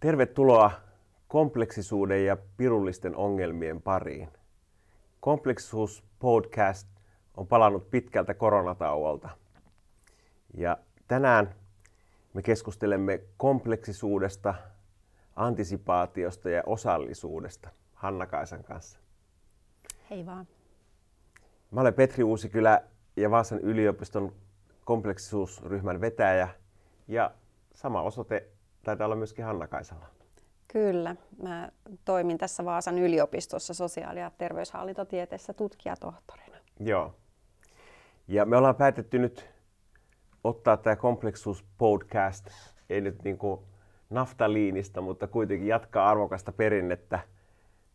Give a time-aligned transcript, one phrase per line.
[0.00, 0.70] Tervetuloa
[1.28, 4.28] kompleksisuuden ja pirullisten ongelmien pariin.
[5.20, 6.88] Kompleksisuus podcast
[7.36, 9.28] on palannut pitkältä koronatauolta.
[10.54, 10.78] Ja
[11.08, 11.54] tänään
[12.34, 14.54] me keskustelemme kompleksisuudesta,
[15.36, 18.98] antisipaatiosta ja osallisuudesta Hanna Kaisan kanssa.
[20.10, 20.46] Hei vaan.
[21.70, 22.82] Mä olen Petri Uusikylä
[23.16, 24.32] ja Vaasan yliopiston
[24.84, 26.48] kompleksisuusryhmän vetäjä
[27.08, 27.30] ja
[27.74, 28.48] sama osoite
[28.82, 30.06] taitaa olla myöskin Hanna Kaisalla.
[30.68, 31.16] Kyllä.
[31.42, 31.68] Mä
[32.04, 36.56] toimin tässä Vaasan yliopistossa sosiaali- ja terveyshallintotieteessä tutkijatohtorina.
[36.80, 37.14] Joo.
[38.28, 39.50] Ja me ollaan päätetty nyt
[40.44, 42.46] ottaa tämä kompleksuus podcast,
[42.90, 43.60] ei nyt niin kuin
[44.10, 47.20] naftaliinista, mutta kuitenkin jatkaa arvokasta perinnettä,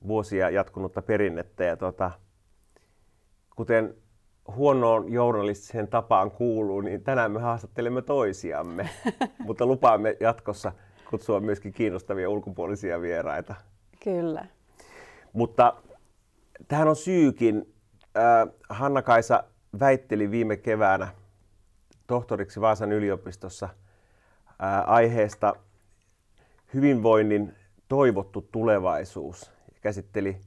[0.07, 1.63] vuosia jatkunutta perinnettä.
[1.63, 2.11] Ja tota,
[3.55, 3.95] kuten
[4.47, 8.89] huonoon journalistiseen tapaan kuuluu, niin tänään me haastattelemme toisiamme,
[9.45, 10.71] mutta lupaamme jatkossa
[11.09, 13.55] kutsua myöskin kiinnostavia ulkopuolisia vieraita.
[14.03, 14.45] Kyllä.
[15.33, 15.73] Mutta
[16.67, 17.71] tähän on syykin.
[18.69, 19.43] Hanna-Kaisa
[19.79, 21.07] väitteli viime keväänä
[22.07, 23.69] tohtoriksi Vaasan yliopistossa
[24.85, 25.55] aiheesta
[26.73, 27.53] hyvinvoinnin
[27.87, 29.51] toivottu tulevaisuus.
[29.81, 30.37] Käsitteli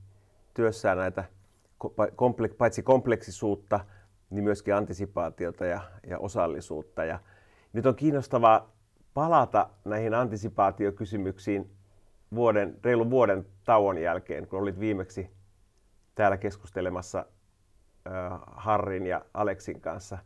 [0.55, 1.25] työssään näitä
[2.59, 3.81] paitsi kompleksisuutta,
[4.31, 7.05] niin myöskin antisipaatiota ja, ja osallisuutta.
[7.05, 7.19] Ja
[7.73, 8.73] nyt on kiinnostavaa
[9.15, 11.71] palata näihin antisipaatiokysymyksiin
[12.35, 15.31] vuoden, reilun vuoden tauon jälkeen, kun olit viimeksi
[16.15, 17.19] täällä keskustelemassa
[18.07, 20.19] äh, Harrin ja Aleksin kanssa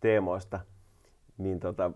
[0.00, 0.60] teemoista,
[1.38, 1.90] niin tota,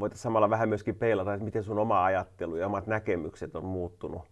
[0.00, 4.22] voitaisiin samalla vähän myöskin peilata, että miten sun oma ajattelu ja omat näkemykset on muuttunut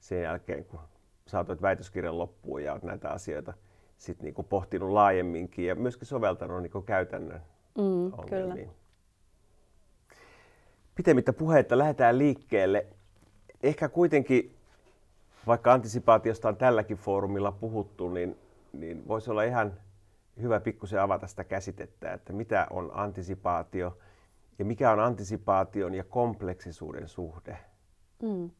[0.00, 0.80] sen jälkeen, kun
[1.26, 3.54] saatoit väitöskirjan loppuun ja olet näitä asioita
[3.96, 7.40] sit niinku pohtinut laajemminkin ja myöskin soveltanut niinku käytännön
[7.78, 8.68] mm, ongelmiin.
[8.68, 8.84] Kyllä.
[10.94, 12.86] Pitemmittä puheita lähdetään liikkeelle.
[13.62, 14.56] Ehkä kuitenkin,
[15.46, 18.36] vaikka antisipaatiosta on tälläkin foorumilla puhuttu, niin,
[18.72, 19.72] niin voisi olla ihan
[20.42, 23.98] hyvä pikkusen avata sitä käsitettä, että mitä on antisipaatio
[24.58, 27.58] ja mikä on antisipaation ja kompleksisuuden suhde.
[28.22, 28.50] Mm.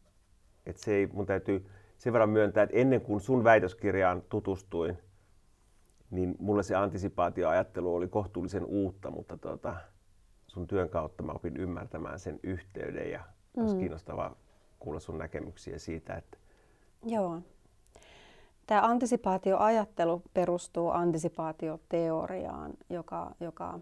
[0.66, 1.66] Et se ei, mun täytyy
[1.98, 4.98] sen verran myöntää, että ennen kuin sun väitöskirjaan tutustuin,
[6.10, 9.74] niin mulle se antisipaatioajattelu oli kohtuullisen uutta, mutta tuota,
[10.46, 13.20] sun työn kautta mä opin ymmärtämään sen yhteyden ja
[13.56, 13.62] mm.
[13.62, 14.36] olisi kiinnostavaa
[14.78, 16.14] kuulla sun näkemyksiä siitä.
[16.14, 16.38] Että...
[17.06, 17.40] Joo.
[18.66, 23.78] Tämä antisipaatioajattelu perustuu antisipaatioteoriaan, joka, joka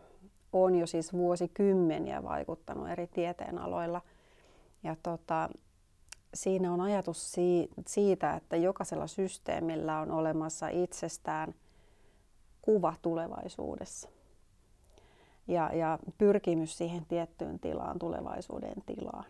[0.52, 4.00] on jo siis vuosikymmeniä vaikuttanut eri tieteenaloilla.
[4.82, 5.48] Ja tota,
[6.34, 7.36] siinä on ajatus
[7.86, 11.54] siitä, että jokaisella systeemillä on olemassa itsestään
[12.62, 14.08] kuva tulevaisuudessa.
[15.48, 19.24] Ja, ja pyrkimys siihen tiettyyn tilaan, tulevaisuuden tilaan.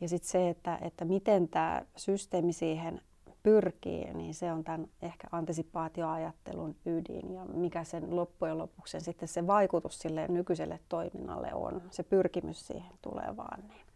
[0.00, 3.00] Ja sitten se, että, että miten tämä systeemi siihen
[3.42, 9.46] pyrkii, niin se on tämän ehkä antisipaatioajattelun ydin ja mikä sen loppujen lopuksi sitten se
[9.46, 13.86] vaikutus sille nykyiselle toiminnalle on, se pyrkimys siihen tulevaan, niin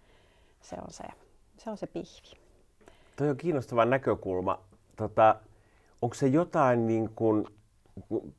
[0.60, 1.04] se on se
[1.64, 2.38] se on se pihvi.
[3.16, 4.58] Tuo on kiinnostava näkökulma.
[4.96, 5.36] Tota,
[6.02, 7.52] onko se jotain, niin kun,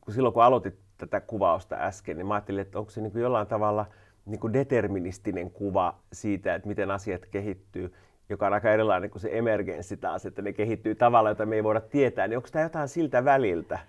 [0.10, 3.86] silloin kun aloitit tätä kuvausta äsken, niin mä ajattelin, että onko se niin jollain tavalla
[4.26, 7.94] niin kuin deterministinen kuva siitä, että miten asiat kehittyy,
[8.30, 11.64] joka on aika erilainen kuin se emergenssi taas, että ne kehittyy tavalla, jota me ei
[11.64, 13.80] voida tietää, niin onko tämä jotain siltä väliltä?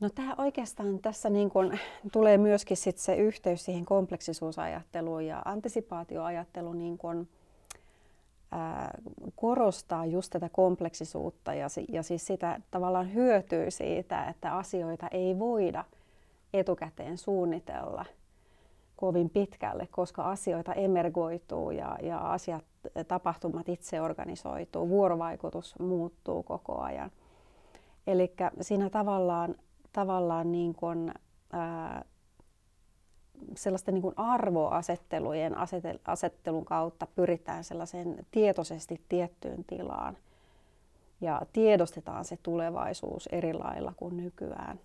[0.00, 1.78] No tämä oikeastaan tässä niin kun
[2.12, 7.28] tulee myöskin sit se yhteys siihen kompleksisuusajatteluun ja antisipaatioajatteluun niin kun,
[9.36, 15.84] korostaa just tätä kompleksisuutta ja, ja siis sitä tavallaan hyötyy siitä, että asioita ei voida
[16.54, 18.04] etukäteen suunnitella
[18.96, 22.64] kovin pitkälle, koska asioita emergoituu ja, ja asiat,
[23.08, 27.10] tapahtumat itse organisoituu, vuorovaikutus muuttuu koko ajan.
[28.06, 29.54] Eli siinä tavallaan,
[29.92, 31.12] tavallaan niin kuin,
[31.52, 32.04] ää,
[33.56, 35.54] sellaisten niin kuin arvoasettelujen
[36.04, 40.16] asettelun kautta pyritään sellaiseen tietoisesti tiettyyn tilaan
[41.20, 44.80] ja tiedostetaan se tulevaisuus eri lailla kuin nykyään.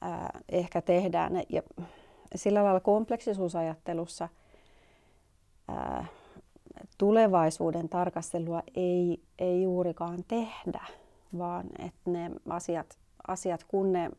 [0.00, 1.62] Ää, ehkä tehdään ja
[2.34, 4.28] sillä lailla kompleksisuusajattelussa
[5.68, 6.06] ää,
[6.98, 10.84] tulevaisuuden tarkastelua ei, ei juurikaan tehdä,
[11.38, 12.98] vaan että ne asiat,
[13.28, 14.10] asiat kun ne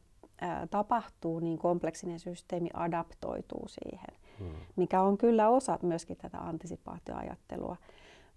[0.42, 4.56] ää, tapahtuu, niin kompleksinen systeemi adaptoituu siihen, hmm.
[4.76, 7.78] mikä on kyllä osa myöskin tätä antisipaatioajattelua.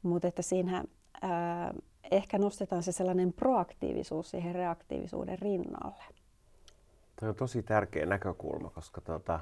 [0.02, 0.85] Mutta että siinä
[1.23, 1.75] ää,
[2.11, 6.05] ehkä nostetaan se sellainen proaktiivisuus siihen reaktiivisuuden rinnalle.
[7.20, 9.41] Tuo on tosi tärkeä näkökulma, koska tuota,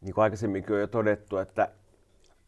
[0.00, 1.68] niin kuin aikaisemminkin on jo todettu, että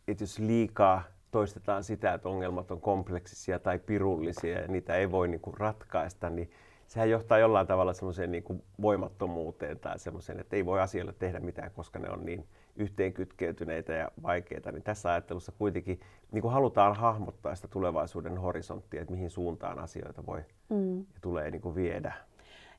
[0.08, 5.28] että jos liikaa toistetaan sitä, että ongelmat on kompleksisia tai pirullisia ja niitä ei voi
[5.28, 6.50] niin kuin ratkaista, niin
[6.90, 11.40] sehän johtaa jollain tavalla semmoiseen niin kuin voimattomuuteen tai semmoiseen, että ei voi asioille tehdä
[11.40, 12.46] mitään, koska ne on niin
[12.76, 14.72] yhteenkytkeytyneitä ja vaikeita.
[14.72, 16.00] Niin tässä ajattelussa kuitenkin
[16.32, 20.98] niin kuin halutaan hahmottaa sitä tulevaisuuden horisonttia, että mihin suuntaan asioita voi mm.
[20.98, 22.12] ja tulee niin kuin viedä.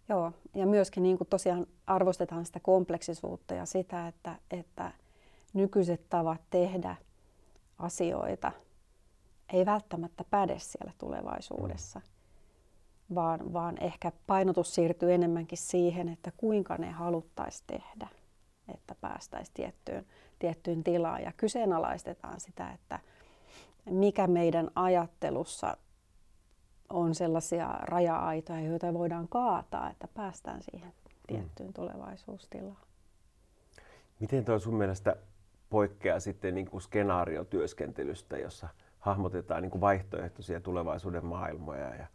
[0.09, 4.91] Joo, ja myöskin niin kuin tosiaan arvostetaan sitä kompleksisuutta ja sitä, että, että
[5.53, 6.95] nykyiset tavat tehdä
[7.77, 8.51] asioita
[9.53, 11.99] ei välttämättä päde siellä tulevaisuudessa.
[11.99, 12.10] Mm
[13.15, 18.07] vaan, vaan ehkä painotus siirtyy enemmänkin siihen, että kuinka ne haluttaisiin tehdä,
[18.73, 20.05] että päästäisiin tiettyyn,
[20.39, 22.99] tiettyyn tilaan ja kyseenalaistetaan sitä, että
[23.89, 25.77] mikä meidän ajattelussa
[26.89, 30.93] on sellaisia raja-aitoja, joita voidaan kaataa, että päästään siihen
[31.27, 31.73] tiettyyn mm.
[31.73, 32.87] tulevaisuustilaan.
[34.19, 35.15] Miten tuo sun mielestä
[35.69, 38.67] poikkeaa sitten niin kuin skenaariotyöskentelystä, jossa
[38.99, 42.07] hahmotetaan niin kuin vaihtoehtoisia tulevaisuuden maailmoja ja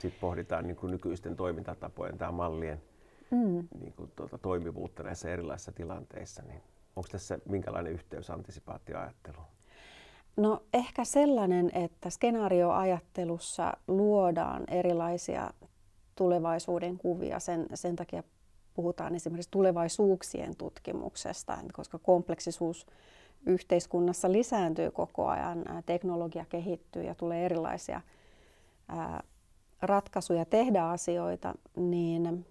[0.00, 2.82] sitten pohditaan niin kuin nykyisten toimintatapojen tai mallien
[3.30, 3.68] mm.
[3.80, 6.60] niin kuin, tuota, toimivuutta näissä erilaisissa tilanteissa, niin
[6.96, 9.46] onko tässä minkälainen yhteys antisipaatioajatteluun?
[10.36, 15.50] No ehkä sellainen, että skenaarioajattelussa luodaan erilaisia
[16.16, 17.40] tulevaisuuden kuvia.
[17.40, 18.22] Sen, sen takia
[18.74, 22.86] puhutaan esimerkiksi tulevaisuuksien tutkimuksesta, koska kompleksisuus
[23.46, 28.00] yhteiskunnassa lisääntyy koko ajan, teknologia kehittyy ja tulee erilaisia
[28.88, 29.22] ää,
[29.86, 32.46] ratkaisuja tehdä asioita, niin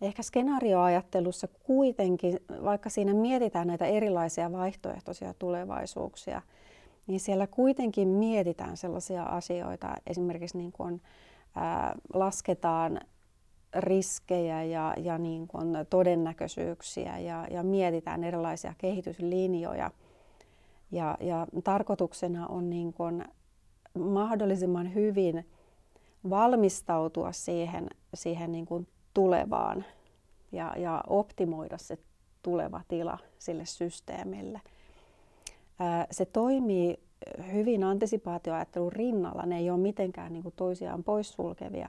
[0.00, 6.42] ehkä skenaarioajattelussa kuitenkin, vaikka siinä mietitään näitä erilaisia vaihtoehtoisia tulevaisuuksia,
[7.06, 11.02] niin siellä kuitenkin mietitään sellaisia asioita, esimerkiksi niin kuin,
[11.56, 13.00] ää, lasketaan
[13.74, 19.90] riskejä ja, ja niin kuin todennäköisyyksiä ja, ja mietitään erilaisia kehityslinjoja.
[20.90, 23.24] Ja, ja tarkoituksena on niin kuin
[23.98, 25.46] mahdollisimman hyvin
[26.30, 29.84] valmistautua siihen, siihen niin kuin tulevaan
[30.52, 31.98] ja, ja optimoida se
[32.42, 34.60] tuleva tila sille systeemille.
[36.10, 36.98] Se toimii
[37.52, 39.46] hyvin antisipaatioajattelun rinnalla.
[39.46, 41.88] Ne ei ole mitenkään niin kuin toisiaan poissulkevia,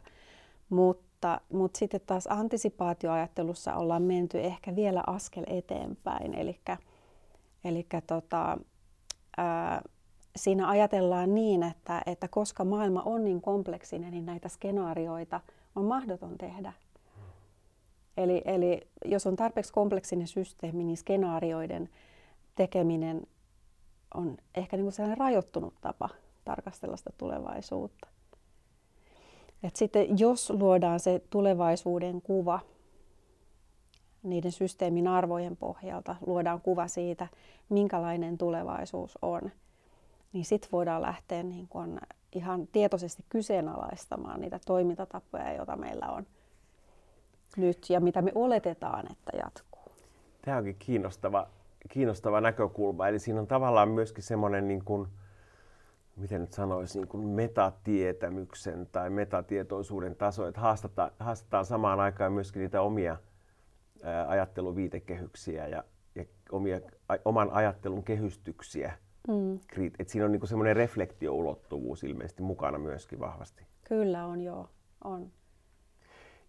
[0.69, 6.33] mutta, mutta sitten taas antisipaatioajattelussa ollaan menty ehkä vielä askel eteenpäin.
[7.63, 8.57] Eli tota,
[9.37, 9.81] ää,
[10.37, 15.41] siinä ajatellaan niin, että, että koska maailma on niin kompleksinen, niin näitä skenaarioita
[15.75, 16.73] on mahdoton tehdä.
[18.17, 21.89] Eli, eli jos on tarpeeksi kompleksinen systeemi, niin skenaarioiden
[22.55, 23.27] tekeminen
[24.13, 26.09] on ehkä niin kuin sellainen rajoittunut tapa
[26.45, 28.07] tarkastella sitä tulevaisuutta.
[29.63, 32.59] Et sitten jos luodaan se tulevaisuuden kuva
[34.23, 37.27] niiden systeemin arvojen pohjalta, luodaan kuva siitä,
[37.69, 39.41] minkälainen tulevaisuus on–
[40.33, 41.99] niin sitten voidaan lähteä niin kun
[42.31, 46.25] ihan tietoisesti kyseenalaistamaan niitä toimintatapoja, joita meillä on
[47.57, 49.91] nyt ja mitä me oletetaan, että jatkuu.
[50.41, 51.47] Tämä onkin kiinnostava,
[51.89, 53.07] kiinnostava näkökulma.
[53.07, 55.07] Eli siinä on tavallaan myöskin semmoinen, niin kuin,
[56.15, 62.59] miten nyt sanoisi, niin kuin metatietämyksen tai metatietoisuuden taso, että haastetaan, haastetaan samaan aikaan myöskin
[62.59, 63.17] niitä omia
[64.27, 65.83] ajatteluviitekehyksiä ja,
[66.15, 66.81] ja omia,
[67.25, 68.93] oman ajattelun kehystyksiä–
[69.27, 69.59] Mm.
[69.99, 73.63] Et siinä on niinku semmoinen reflektioulottuvuus ilmeisesti mukana myöskin vahvasti.
[73.83, 74.69] Kyllä on, joo.
[75.03, 75.31] On.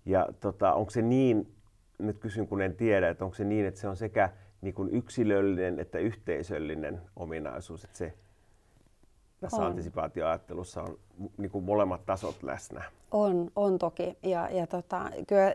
[0.04, 1.54] Ja tota, onko se niin,
[1.98, 4.30] nyt kysyn kun en tiedä, että onko se niin, että se on sekä
[4.60, 8.14] niin kuin yksilöllinen että yhteisöllinen ominaisuus, että se
[9.40, 9.66] tässä on.
[9.66, 10.98] antisipaatioajattelussa on
[11.38, 12.84] niin kuin molemmat tasot läsnä.
[13.10, 14.18] On, on toki.
[14.22, 15.54] Ja, ja tota, kyllä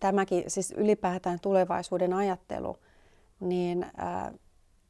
[0.00, 2.78] tämäkin, siis ylipäätään tulevaisuuden ajattelu,
[3.40, 4.32] niin ää,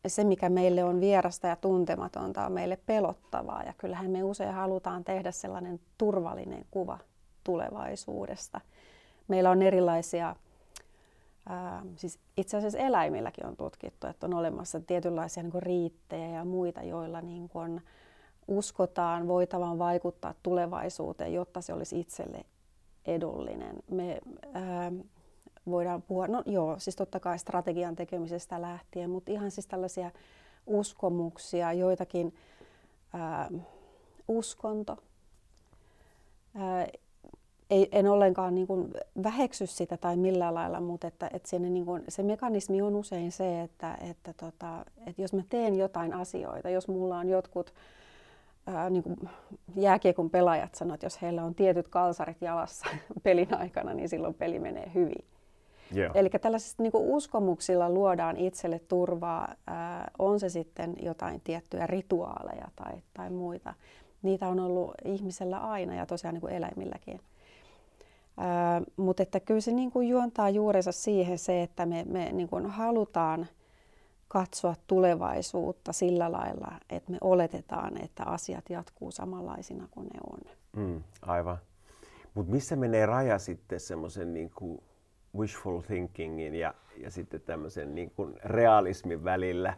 [0.07, 3.63] se, mikä meille on vierasta ja tuntematonta, on meille pelottavaa.
[3.63, 6.99] Ja kyllähän me usein halutaan tehdä sellainen turvallinen kuva
[7.45, 8.61] tulevaisuudesta.
[9.29, 10.37] Meillä on erilaisia,
[11.49, 16.83] ää, siis itse asiassa eläimilläkin on tutkittu, että on olemassa tietynlaisia niin riittejä ja muita,
[16.83, 17.83] joilla niin kuin
[18.49, 22.45] uskotaan voitavan vaikuttaa tulevaisuuteen, jotta se olisi itselle
[23.07, 23.77] edullinen.
[23.91, 24.19] Me,
[24.53, 24.93] ää,
[25.71, 30.11] voidaan puhua, no joo, siis totta kai strategian tekemisestä lähtien, mutta ihan siis tällaisia
[30.67, 32.35] uskomuksia, joitakin
[33.13, 33.51] ää,
[34.29, 34.97] uskonto.
[36.55, 36.87] Ää,
[37.71, 41.85] ei, en ollenkaan niin kuin väheksy sitä tai millään lailla, mutta että, että siinä niin
[41.85, 46.71] kuin, se mekanismi on usein se, että, että, tota, että jos mä teen jotain asioita,
[46.71, 47.75] jos mulla on jotkut
[48.67, 49.17] ää, niin kuin
[49.77, 52.87] jääkiekon pelaajat sanovat, että jos heillä on tietyt kalsarit jalassa
[53.23, 55.25] pelin aikana, niin silloin peli menee hyvin.
[56.15, 62.93] Eli tällaisista niin uskomuksilla luodaan itselle turvaa, ää, on se sitten jotain tiettyjä rituaaleja tai,
[63.15, 63.75] tai muita.
[64.23, 67.21] Niitä on ollut ihmisellä aina ja tosiaan niin kuin eläimilläkin.
[68.37, 72.49] Ää, mutta että kyllä se niin kuin juontaa juurensa siihen se, että me, me niin
[72.49, 73.47] kuin halutaan
[74.29, 80.41] katsoa tulevaisuutta sillä lailla, että me oletetaan, että asiat jatkuu samanlaisina kuin ne on.
[80.77, 81.59] Mm, aivan.
[82.35, 84.83] Mutta missä menee raja sitten semmoisen niin kuin
[85.37, 89.77] wishful thinkingin ja, ja sitten tämmöisen niin kuin realismin välillä?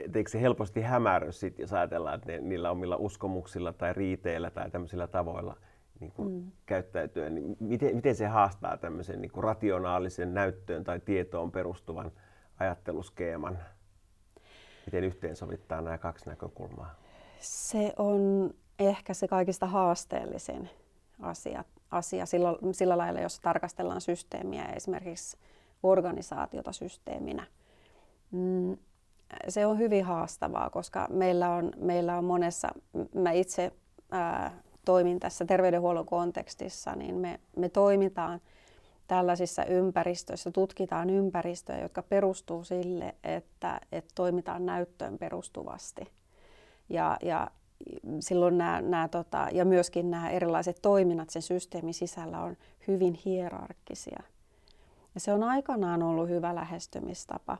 [0.00, 4.50] Et eikö se helposti hämärry sit, jos ajatellaan, että ne, niillä omilla uskomuksilla tai riiteillä
[4.50, 5.56] tai tämmöisillä tavoilla
[6.00, 6.50] niin kuin mm.
[6.66, 12.12] käyttäytyä, niin miten, miten se haastaa tämmöisen niin kuin rationaalisen näyttöön tai tietoon perustuvan
[12.58, 13.58] ajatteluskeeman?
[14.86, 16.94] Miten yhteensovittaa nämä kaksi näkökulmaa?
[17.40, 20.70] Se on ehkä se kaikista haasteellisin
[21.20, 25.36] asia, asia sillä, sillä lailla, jos tarkastellaan systeemiä, esimerkiksi
[25.82, 27.46] organisaatiota systeeminä.
[28.30, 28.76] Mm,
[29.48, 32.68] se on hyvin haastavaa, koska meillä on, meillä on monessa,
[33.14, 33.72] mä itse
[34.10, 38.40] ää, toimin tässä terveydenhuollon kontekstissa, niin me, me toimitaan
[39.06, 46.08] tällaisissa ympäristöissä, tutkitaan ympäristöjä, jotka perustuu sille, että, että toimitaan näyttöön perustuvasti.
[46.88, 47.50] Ja, ja
[48.20, 52.56] silloin nämä, nämä tota, ja myöskin nämä erilaiset toiminnat sen systeemin sisällä on
[52.88, 54.22] hyvin hierarkkisia.
[55.14, 57.58] Ja se on aikanaan ollut hyvä lähestymistapa,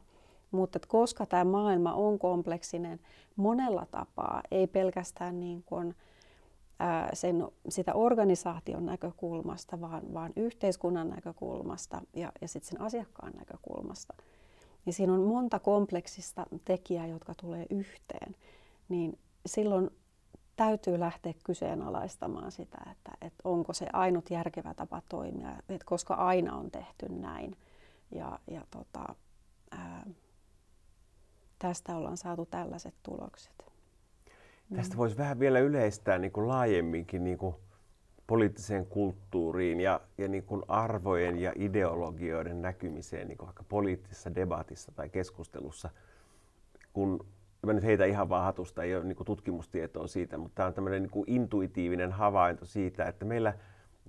[0.50, 3.00] mutta koska tämä maailma on kompleksinen
[3.36, 5.94] monella tapaa, ei pelkästään niin kuin,
[6.78, 14.14] ää, sen, sitä organisaation näkökulmasta, vaan, vaan yhteiskunnan näkökulmasta ja, ja sitten sen asiakkaan näkökulmasta,
[14.84, 18.36] niin siinä on monta kompleksista tekijää, jotka tulee yhteen,
[18.88, 19.90] niin silloin
[20.64, 26.56] täytyy lähteä kyseenalaistamaan sitä, että, että onko se ainut järkevä tapa toimia, että koska aina
[26.56, 27.56] on tehty näin.
[28.10, 29.14] Ja, ja tota,
[29.70, 30.06] ää,
[31.58, 33.64] tästä ollaan saatu tällaiset tulokset.
[34.74, 37.54] Tästä voisi vähän vielä yleistää niin kuin laajemminkin niin kuin
[38.26, 44.92] poliittiseen kulttuuriin ja, ja niin kuin arvojen ja ideologioiden näkymiseen niin kuin vaikka poliittisessa debatissa
[44.92, 45.90] tai keskustelussa,
[46.92, 47.26] kun
[47.66, 51.02] mä nyt heitä ihan vaan hatusta, ei ole niin tutkimustietoa siitä, mutta tämä on tämmöinen
[51.02, 53.54] niin intuitiivinen havainto siitä, että meillä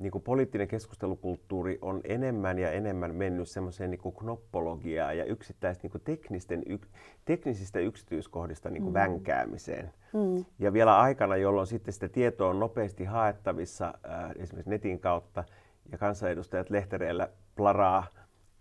[0.01, 6.01] niin kuin poliittinen keskustelukulttuuri on enemmän ja enemmän mennyt semmoiseen niin knoppologiaan ja yksittäistä niin
[6.03, 6.87] teknisten, yk,
[7.25, 8.99] teknisistä yksityiskohdista niin kuin mm.
[8.99, 9.91] vänkäämiseen.
[10.13, 10.45] Mm.
[10.59, 15.43] Ja vielä aikana, jolloin sitten sitä tietoa on nopeasti haettavissa äh, esimerkiksi netin kautta
[15.91, 18.07] ja kansanedustajat lehtereillä plaraa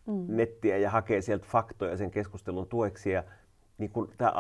[0.07, 0.25] mm.
[0.29, 3.25] nettiä ja hakee sieltä faktoja sen keskustelun tueksi ja
[3.81, 4.33] niin kun tämä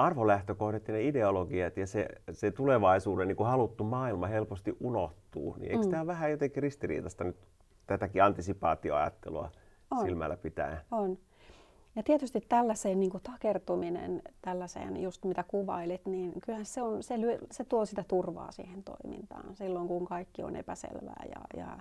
[0.89, 5.91] ne ideologiat ja se, se tulevaisuuden niin haluttu maailma helposti unohtuu, niin eikö mm.
[5.91, 7.37] tämä vähän jotenkin ristiriitaista nyt
[7.87, 9.51] tätäkin antisipaatioajattelua
[9.91, 10.05] on.
[10.05, 10.85] silmällä pitää?
[10.91, 11.19] On.
[11.97, 17.21] Ja tietysti tällaiseen niin kuin takertuminen, tällaiseen just mitä kuvailit, niin kyllähän se, on, se,
[17.21, 21.79] lyö, se tuo sitä turvaa siihen toimintaan silloin, kun kaikki on epäselvää ja, ja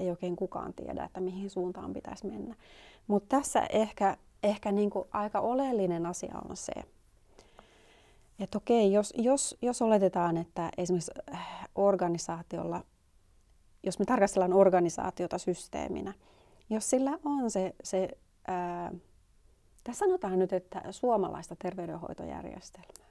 [0.00, 2.54] ei oikein kukaan tiedä, että mihin suuntaan pitäisi mennä.
[3.06, 6.72] Mutta tässä ehkä ehkä niin kuin aika oleellinen asia on se,
[8.38, 12.84] että okei, jos, jos, jos oletetaan, että esimerkiksi äh, organisaatiolla,
[13.82, 16.14] jos me tarkastellaan organisaatiota systeeminä,
[16.70, 18.08] jos sillä on se, se
[18.48, 18.92] ää,
[19.84, 23.06] tässä sanotaan nyt, että suomalaista terveydenhoitojärjestelmää,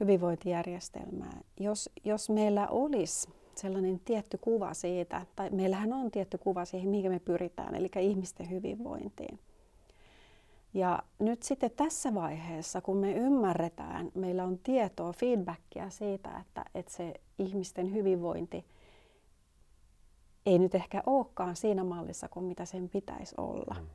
[0.00, 6.88] hyvinvointijärjestelmää, jos, jos meillä olisi sellainen tietty kuva siitä, tai meillähän on tietty kuva siihen,
[6.88, 9.38] mihin me pyritään, eli ihmisten hyvinvointiin,
[10.74, 16.92] ja nyt sitten tässä vaiheessa, kun me ymmärretään, meillä on tietoa, feedbackia siitä, että, että
[16.92, 18.64] se ihmisten hyvinvointi
[20.46, 23.76] ei nyt ehkä olekaan siinä mallissa kuin mitä sen pitäisi olla.
[23.80, 23.86] Mm.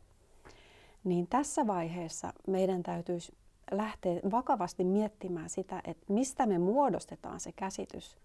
[1.03, 3.33] Niin tässä vaiheessa meidän täytyisi
[3.71, 8.17] lähteä vakavasti miettimään sitä, että mistä me muodostetaan se käsitys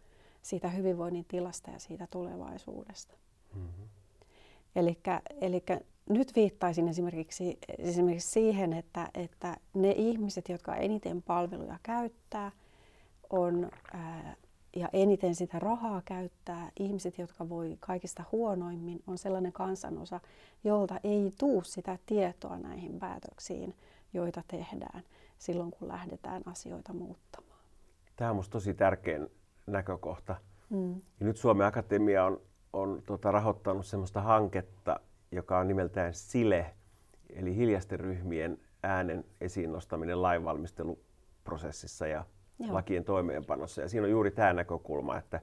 [0.42, 3.14] siitä hyvinvoinnin tilasta ja siitä tulevaisuudesta.
[3.54, 3.88] Mm-hmm.
[5.40, 5.62] Eli
[6.08, 12.52] nyt viittaisin esimerkiksi, esimerkiksi siihen, että, että ne ihmiset, jotka eniten palveluja käyttää,
[13.30, 14.36] on, ää,
[14.76, 20.20] ja eniten sitä rahaa käyttää, ihmiset, jotka voi kaikista huonoimmin, on sellainen kansanosa,
[20.64, 23.74] jolta ei tuu sitä tietoa näihin päätöksiin,
[24.12, 25.02] joita tehdään
[25.38, 27.60] silloin, kun lähdetään asioita muuttamaan.
[28.16, 29.20] Tämä on minusta tosi tärkeä
[29.66, 30.36] näkökohta.
[30.70, 30.94] Mm.
[30.94, 32.40] Ja nyt Suomen Akatemia on,
[32.72, 35.00] on tota, rahoittanut sellaista hanketta,
[35.32, 36.74] joka on nimeltään SILE,
[37.30, 42.24] eli hiljaisten ryhmien äänen esiin nostaminen lainvalmisteluprosessissa ja
[42.58, 42.74] Joo.
[42.74, 43.80] lakien toimeenpanossa.
[43.80, 45.40] Ja siinä on juuri tämä näkökulma, että,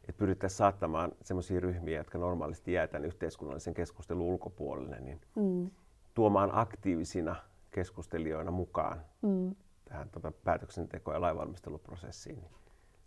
[0.00, 5.70] että pyrittäisiin saattamaan sellaisia ryhmiä, jotka normaalisti jää tämän yhteiskunnallisen keskustelun ulkopuolelle, niin mm.
[6.14, 7.36] tuomaan aktiivisina
[7.70, 9.54] keskustelijoina mukaan mm.
[9.84, 12.40] tähän tota, päätöksenteko- ja lainvalmisteluprosessiin.
[12.40, 12.50] Niin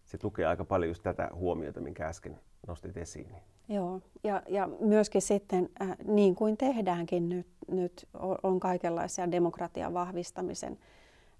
[0.05, 3.35] se tukee aika paljon just tätä huomiota, minkä äsken nostit esiin.
[3.69, 8.07] Joo, ja, ja myöskin sitten, äh, niin kuin tehdäänkin nyt, nyt
[8.43, 10.77] on kaikenlaisia demokratian vahvistamisen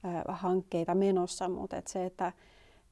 [0.05, 2.31] äh, hankkeita menossa, mutta et se, että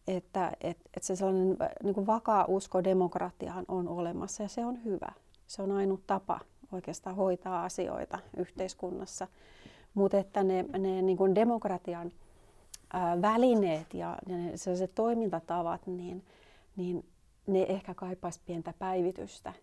[0.08, 4.66] että et, et se sellainen äh, niin kuin vakaa usko demokratiaan on olemassa ja se
[4.66, 5.12] on hyvä.
[5.48, 6.40] Se on ainut tapa
[6.72, 9.28] oikeastaan hoitaa asioita yhteiskunnassa.
[9.94, 12.12] Mutta että ne, ne niin kuin demokratian
[12.94, 16.24] ää, välineet ja, ja ne sellaiset toimintatavat, niin,
[16.76, 17.06] niin
[17.48, 19.54] ne ehkä kaipaisi pientä päivitystä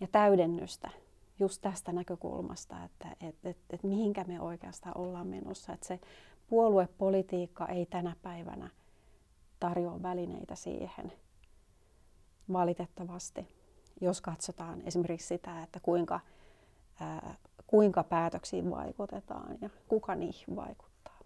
[0.00, 0.90] ja täydennystä
[1.38, 5.72] just tästä näkökulmasta, että et, et, et mihinkä me oikeastaan ollaan menossa.
[5.72, 6.00] Että se
[6.48, 8.70] puoluepolitiikka ei tänä päivänä
[9.60, 11.12] tarjoa välineitä siihen
[12.52, 13.48] valitettavasti,
[14.00, 16.20] jos katsotaan esimerkiksi sitä, että kuinka,
[17.00, 17.34] ää,
[17.66, 21.18] kuinka päätöksiin vaikutetaan ja kuka niihin vaikuttaa.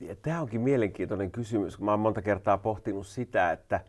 [0.00, 3.80] Ja tämä onkin mielenkiintoinen kysymys, kun mä olen monta kertaa pohtinut sitä, että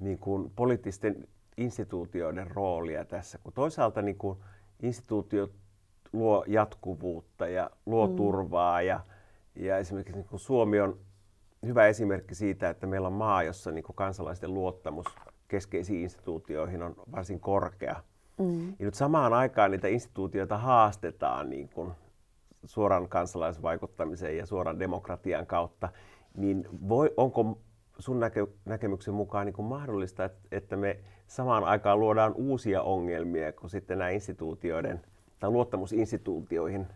[0.00, 4.38] niin kuin poliittisten instituutioiden roolia tässä, kun toisaalta niin kuin
[4.82, 5.52] instituutiot
[6.12, 8.16] luo jatkuvuutta ja luo mm.
[8.16, 9.00] turvaa ja,
[9.54, 10.98] ja esimerkiksi niin kuin Suomi on
[11.66, 15.06] hyvä esimerkki siitä, että meillä on maa, jossa niin kuin kansalaisten luottamus
[15.48, 18.02] keskeisiin instituutioihin on varsin korkea.
[18.38, 18.68] Mm.
[18.68, 21.92] Ja nyt samaan aikaan niitä instituutioita haastetaan niin kuin
[22.64, 25.88] suoran kansalaisvaikuttamisen ja suoran demokratian kautta,
[26.36, 27.58] niin voi, onko
[27.98, 33.70] sun näke, näkemyksen mukaan niin mahdollista, että, että me samaan aikaan luodaan uusia ongelmia, kun
[33.70, 35.00] sitten nämä instituutioiden
[35.40, 36.86] tai luottamusinstituutioihin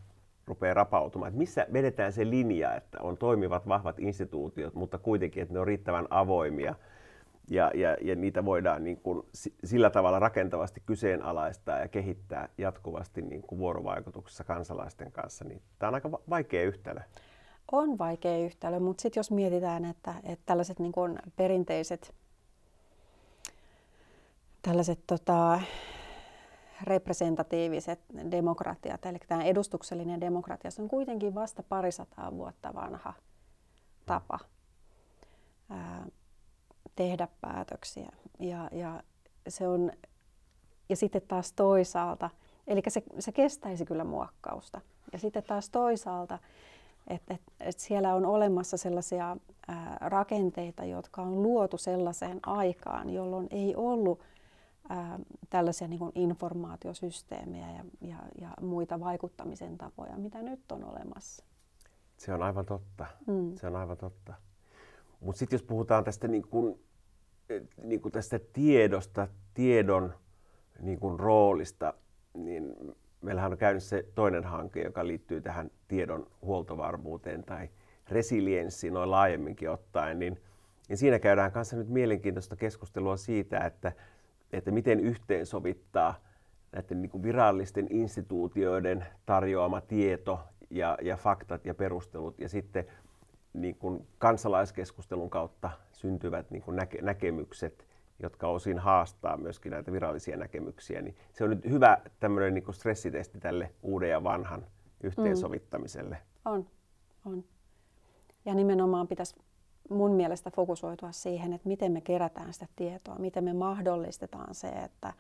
[0.47, 1.29] rupeaa rapautumaan.
[1.29, 5.67] Että missä vedetään se linja, että on toimivat vahvat instituutiot, mutta kuitenkin, että ne on
[5.67, 6.75] riittävän avoimia
[7.51, 9.27] ja, ja, ja niitä voidaan niin kuin
[9.65, 15.45] sillä tavalla rakentavasti kyseenalaistaa ja kehittää jatkuvasti niin kuin vuorovaikutuksessa kansalaisten kanssa.
[15.45, 17.01] Niin tämä on aika vaikea yhtälö.
[17.73, 22.15] On vaikea yhtälö, mutta sitten jos mietitään, että, että tällaiset niin kuin perinteiset
[24.63, 25.61] tällaiset tota,
[26.83, 28.01] representatiiviset
[28.31, 33.13] demokratiat, eli tämä edustuksellinen demokratia, se on kuitenkin vasta parisataa vuotta vanha
[34.07, 34.39] tapa
[35.71, 36.07] ää,
[36.97, 38.13] tehdä päätöksiä.
[38.39, 39.03] Ja, ja,
[39.49, 39.93] se on,
[40.89, 42.31] ja sitten taas toisaalta,
[42.67, 44.81] eli se, se kestäisi kyllä muokkausta.
[45.13, 46.39] Ja sitten taas toisaalta,
[47.09, 49.37] että et, et siellä on olemassa sellaisia
[49.69, 54.21] ää, rakenteita, jotka on luotu sellaiseen aikaan, jolloin ei ollut
[54.89, 55.19] ää,
[55.51, 61.45] tällaisia niin kuin informaatiosysteemejä ja, ja, ja muita vaikuttamisen tapoja, mitä nyt on olemassa.
[62.17, 63.07] Se on aivan totta.
[63.27, 63.57] Mm.
[63.57, 64.35] Se on aivan totta.
[65.21, 66.81] Mutta sitten jos puhutaan tästä, niin kuin,
[67.83, 70.15] niin kuin tästä tiedosta, tiedon
[70.81, 71.95] niin kuin roolista,
[72.35, 72.75] niin
[73.23, 77.69] meillähän on käynyt se toinen hanke, joka liittyy tähän tiedon huoltovarmuuteen tai
[78.09, 80.41] resilienssiin noin laajemminkin ottaen, niin,
[80.89, 83.93] niin siinä käydään kanssa nyt mielenkiintoista keskustelua siitä, että
[84.53, 86.15] että miten yhteensovittaa
[86.73, 92.87] näiden niin kuin virallisten instituutioiden tarjoama tieto ja, ja faktat ja perustelut ja sitten
[93.53, 97.88] niin kuin kansalaiskeskustelun kautta syntyvät niin kuin näke, näkemykset,
[98.19, 101.03] jotka osin haastaa myöskin näitä virallisia näkemyksiä.
[101.03, 104.67] Niin se on nyt hyvä tämmöinen niin stressitesti tälle uuden ja vanhan
[105.03, 106.15] yhteensovittamiselle.
[106.15, 106.53] Mm.
[106.53, 106.67] On,
[107.25, 107.45] on.
[108.45, 109.37] Ja nimenomaan pitäisi
[109.91, 115.13] mun mielestä fokusoitua siihen, että miten me kerätään sitä tietoa, miten me mahdollistetaan se, että,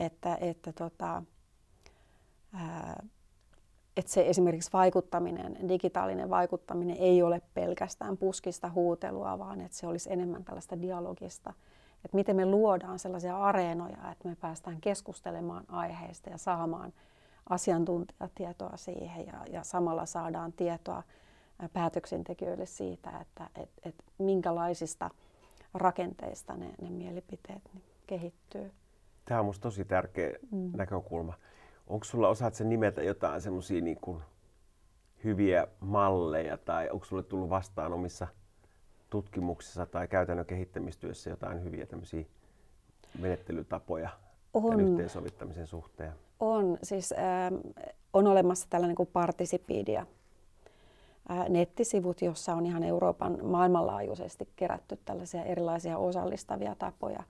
[0.00, 1.22] että, että, tota,
[2.52, 3.02] ää,
[3.96, 10.12] että se esimerkiksi vaikuttaminen, digitaalinen vaikuttaminen ei ole pelkästään puskista huutelua, vaan että se olisi
[10.12, 11.52] enemmän tällaista dialogista.
[12.04, 16.92] Että miten me luodaan sellaisia areenoja, että me päästään keskustelemaan aiheista ja saamaan
[17.48, 21.02] asiantuntijatietoa siihen ja, ja samalla saadaan tietoa
[21.72, 25.10] päätöksentekijöille siitä, että et, et minkälaisista
[25.74, 28.72] rakenteista ne, ne mielipiteet niin kehittyy.
[29.24, 30.70] Tämä on minusta tosi tärkeä mm.
[30.76, 31.34] näkökulma.
[31.86, 33.98] Onko sulla, osaat sen nimetä jotain semmoisia niin
[35.24, 38.26] hyviä malleja tai onko sulle tullut vastaan omissa
[39.12, 42.24] tutkimuksissa tai käytännön kehittämistyössä jotain hyviä tämmöisiä
[43.18, 44.10] menettelytapoja
[44.54, 44.80] on.
[44.80, 46.12] yhteensovittamisen suhteen?
[46.40, 46.78] On.
[46.82, 47.18] Siis äh,
[48.12, 50.06] on olemassa tällainen kuin Participedia
[51.48, 57.22] nettisivut, jossa on ihan Euroopan maailmanlaajuisesti kerätty tällaisia erilaisia osallistavia tapoja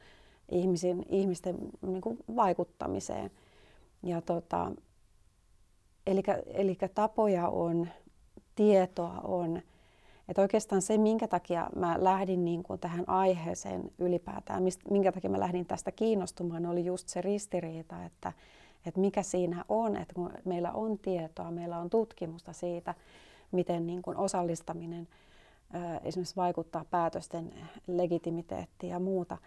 [0.50, 3.30] ihmisin, ihmisten niin kuin vaikuttamiseen.
[4.02, 4.72] Ja tota,
[6.06, 7.88] eli, eli tapoja on,
[8.54, 9.62] tietoa on
[10.28, 15.30] että oikeastaan se, minkä takia mä lähdin niin kuin tähän aiheeseen ylipäätään, mist, minkä takia
[15.30, 18.32] mä lähdin tästä kiinnostumaan, oli just se ristiriita, että,
[18.86, 22.94] että mikä siinä on, että kun meillä on tietoa, meillä on tutkimusta siitä,
[23.52, 25.08] miten niin kuin osallistaminen
[26.04, 27.54] esimerkiksi vaikuttaa päätösten
[27.86, 29.38] legitimiteettiin ja muuta,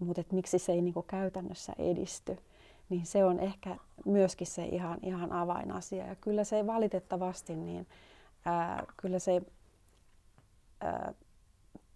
[0.00, 2.38] mutta miksi se ei niin kuin käytännössä edisty,
[2.88, 6.06] niin se on ehkä myöskin se ihan, ihan avainasia.
[6.06, 7.86] Ja kyllä se valitettavasti, niin
[8.44, 9.42] ää, kyllä se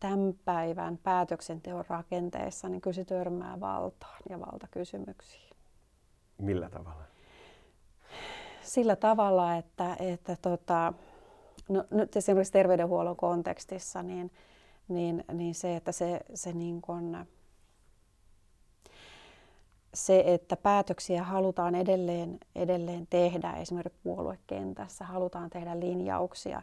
[0.00, 5.56] tämän päivän päätöksenteon rakenteessa, niin kyllä se törmää valtaan ja valtakysymyksiin.
[6.38, 7.02] Millä tavalla?
[8.62, 10.92] Sillä tavalla, että, että tota,
[11.68, 14.30] no, nyt esimerkiksi terveydenhuollon kontekstissa, niin,
[14.88, 17.16] niin, niin se, että se, se niin kuin,
[19.94, 26.62] se, että päätöksiä halutaan edelleen, edelleen tehdä esimerkiksi puoluekentässä, halutaan tehdä linjauksia.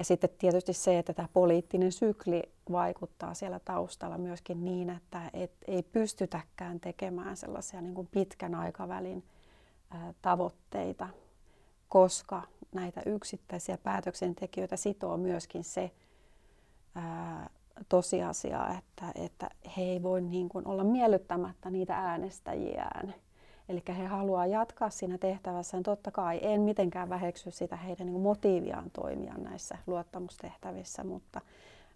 [0.00, 5.52] Ja sitten tietysti se, että tämä poliittinen sykli vaikuttaa siellä taustalla myöskin niin, että et
[5.66, 9.24] ei pystytäkään tekemään sellaisia niin kuin pitkän aikavälin
[9.90, 11.08] ää, tavoitteita,
[11.88, 15.90] koska näitä yksittäisiä päätöksentekijöitä sitoo myöskin se
[16.94, 17.50] ää,
[17.88, 23.14] tosiasia, että, että he ei voi niin kuin olla miellyttämättä niitä äänestäjiään.
[23.70, 25.82] Eli he haluaa jatkaa siinä tehtävässä.
[25.82, 31.40] Totta kai en mitenkään väheksy sitä heidän niin motiiviaan toimia näissä luottamustehtävissä, mutta,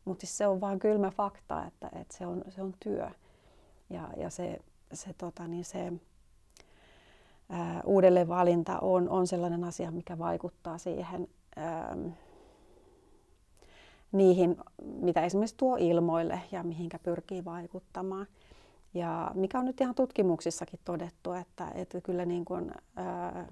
[0.04, 3.10] mutta siis se on vain kylmä fakta, että, että se, on, se on työ.
[3.90, 4.58] Ja, ja se,
[4.92, 5.92] se, tota, niin se
[7.48, 11.96] ää, uudelleenvalinta on, on sellainen asia, mikä vaikuttaa siihen ää,
[14.12, 18.26] niihin, mitä esimerkiksi tuo ilmoille ja mihinkä pyrkii vaikuttamaan.
[18.94, 23.46] Ja mikä on nyt ihan tutkimuksissakin todettu, että, että kyllä niin kuin, ää,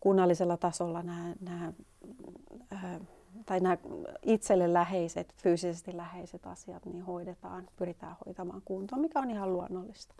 [0.00, 1.72] kunnallisella tasolla nämä, nämä,
[2.70, 3.00] ää,
[3.46, 3.76] tai nämä
[4.22, 10.14] itselle läheiset, fyysisesti läheiset asiat niin hoidetaan, pyritään hoitamaan kuntoon, mikä on ihan luonnollista.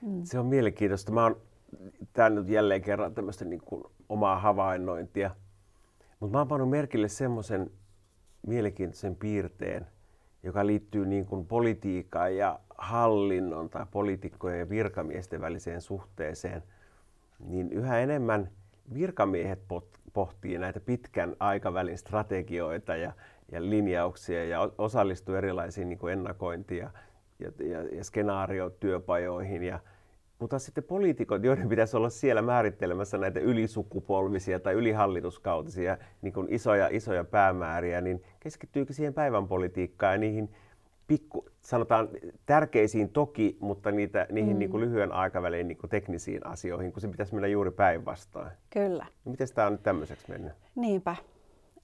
[0.00, 0.24] Mm.
[0.24, 1.12] Se on mielenkiintoista.
[1.12, 1.36] Mä oon
[2.12, 5.30] tämä nyt jälleen kerran tämmöistä niin kuin omaa havainnointia.
[6.20, 7.70] Mutta mä oon pannut merkille semmoisen
[8.46, 9.86] mielenkiintoisen piirteen,
[10.46, 16.62] joka liittyy niin kuin politiikan ja hallinnon tai poliitikkojen ja virkamiesten väliseen suhteeseen,
[17.38, 18.50] niin yhä enemmän
[18.94, 19.58] virkamiehet
[20.12, 23.12] pohtii näitä pitkän aikavälin strategioita ja,
[23.52, 26.90] ja linjauksia ja osallistuu erilaisiin niin kuin ennakointia
[27.38, 29.80] ja, ja, ja skenaariotyöpajoihin ja
[30.38, 36.88] mutta sitten poliitikot, joiden pitäisi olla siellä määrittelemässä näitä ylisukupolvisia tai ylihallituskautisia niin kuin isoja,
[36.90, 40.54] isoja päämääriä, niin keskittyykö siihen päivän politiikkaan ja niihin
[41.06, 42.08] pikku, sanotaan
[42.46, 44.58] tärkeisiin toki, mutta niitä, niihin mm.
[44.58, 48.50] niin kuin lyhyen aikavälin niin kuin teknisiin asioihin, kun se pitäisi mennä juuri päinvastoin.
[48.70, 49.06] Kyllä.
[49.24, 50.52] No miten tämä on nyt tämmöiseksi mennyt?
[50.74, 51.16] Niinpä.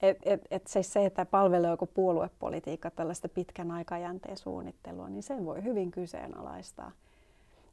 [0.01, 1.25] Et, et, et siis se, että
[1.69, 6.91] joku puoluepolitiikka tällaista pitkän aikajänteen suunnittelua, niin sen voi hyvin kyseenalaistaa.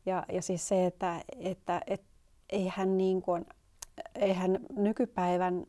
[0.07, 2.03] Ja, ja siis se, että, että et,
[2.51, 3.47] eihän, niin kuin,
[4.15, 5.65] eihän nykypäivän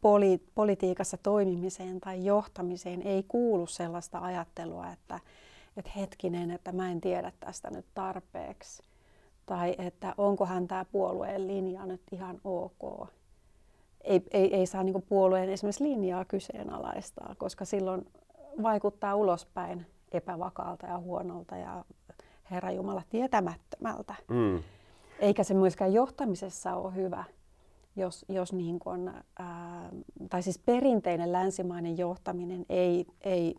[0.00, 5.20] poli, politiikassa toimimiseen tai johtamiseen ei kuulu sellaista ajattelua, että,
[5.76, 8.82] että hetkinen, että mä en tiedä tästä nyt tarpeeksi.
[9.46, 13.08] Tai että onkohan tämä puolueen linja nyt ihan ok.
[14.00, 18.06] Ei, ei, ei saa niin puolueen esimerkiksi linjaa kyseenalaistaa, koska silloin
[18.62, 21.84] vaikuttaa ulospäin epävakaalta ja huonolta ja
[22.50, 24.14] Herra Jumala tietämättömältä.
[24.28, 24.62] Mm.
[25.18, 27.24] Eikä se myöskään johtamisessa ole hyvä,
[27.96, 29.90] jos, jos niin kuin, ää,
[30.30, 33.54] tai siis perinteinen länsimainen johtaminen ei, ei,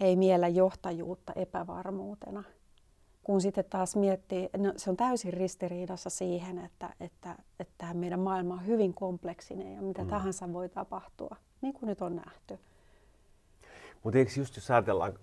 [0.00, 2.44] ei miellä johtajuutta epävarmuutena.
[3.22, 8.20] Kun sitten taas miettii, no se on täysin ristiriidassa siihen, että, että, että tämä meidän
[8.20, 10.08] maailma on hyvin kompleksinen ja mitä mm.
[10.08, 12.58] tahansa voi tapahtua, niin kuin nyt on nähty.
[14.02, 15.14] Mutta eikö just jos ajatellaan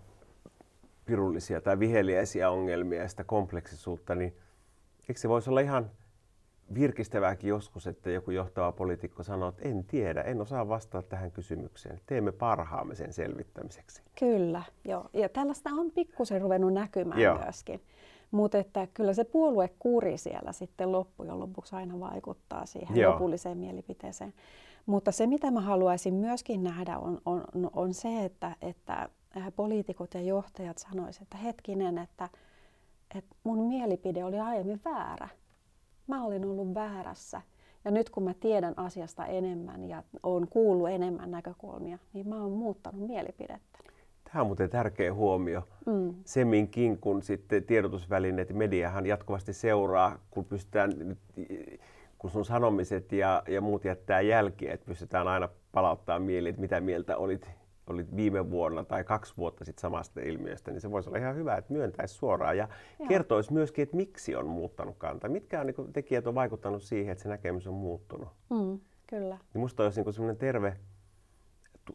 [1.08, 4.38] pirullisia tai viheliäisiä ongelmia ja sitä kompleksisuutta, niin
[5.10, 5.92] eikö se voisi olla ihan
[6.74, 12.02] virkistävääkin joskus, että joku johtava poliitikko sanoo, että en tiedä, en osaa vastata tähän kysymykseen.
[12.06, 14.02] Teemme parhaamme sen selvittämiseksi.
[14.20, 15.10] Kyllä, joo.
[15.14, 17.38] Ja tällaista on pikkusen ruvennut näkymään joo.
[17.38, 17.82] myöskin.
[18.32, 23.14] Mutta että kyllä se puoluekuri siellä sitten loppujen lopuksi aina vaikuttaa siihen joo.
[23.14, 24.34] lopulliseen mielipiteeseen.
[24.86, 27.44] Mutta se, mitä mä haluaisin myöskin nähdä, on, on,
[27.74, 29.10] on se, että, että
[29.56, 32.30] poliitikot ja johtajat sanoisivat, että hetkinen, että,
[33.16, 35.30] että mun mielipide oli aiemmin väärä.
[36.08, 37.42] Mä olin ollut väärässä.
[37.86, 42.52] Ja nyt kun mä tiedän asiasta enemmän ja olen kuullut enemmän näkökulmia, niin mä oon
[42.52, 43.80] muuttanut mielipidettä.
[44.24, 45.64] Tämä on muuten tärkeä huomio.
[45.86, 46.14] Mm.
[46.26, 51.18] Semminkin, kun sitten tiedotusvälineet ja mediahan jatkuvasti seuraa, kun pystytään
[52.18, 56.82] kun sun sanomiset ja, ja muut jättää jälkiä, että pystytään aina palauttaa mieli, että mitä
[56.82, 57.50] mieltä olit,
[57.94, 61.56] olit viime vuonna tai kaksi vuotta sitten samasta ilmiöstä, niin se voisi olla ihan hyvä,
[61.56, 62.68] että myöntäisi suoraan ja
[63.00, 63.08] Joo.
[63.08, 65.30] kertoisi myöskin, että miksi on muuttanut kantaa.
[65.30, 68.30] Mitkä on, niin tekijät on vaikuttanut siihen, että se näkemys on muuttunut.
[68.50, 69.38] Mm, kyllä.
[69.54, 70.78] Niin musta olisi niin semmoinen terve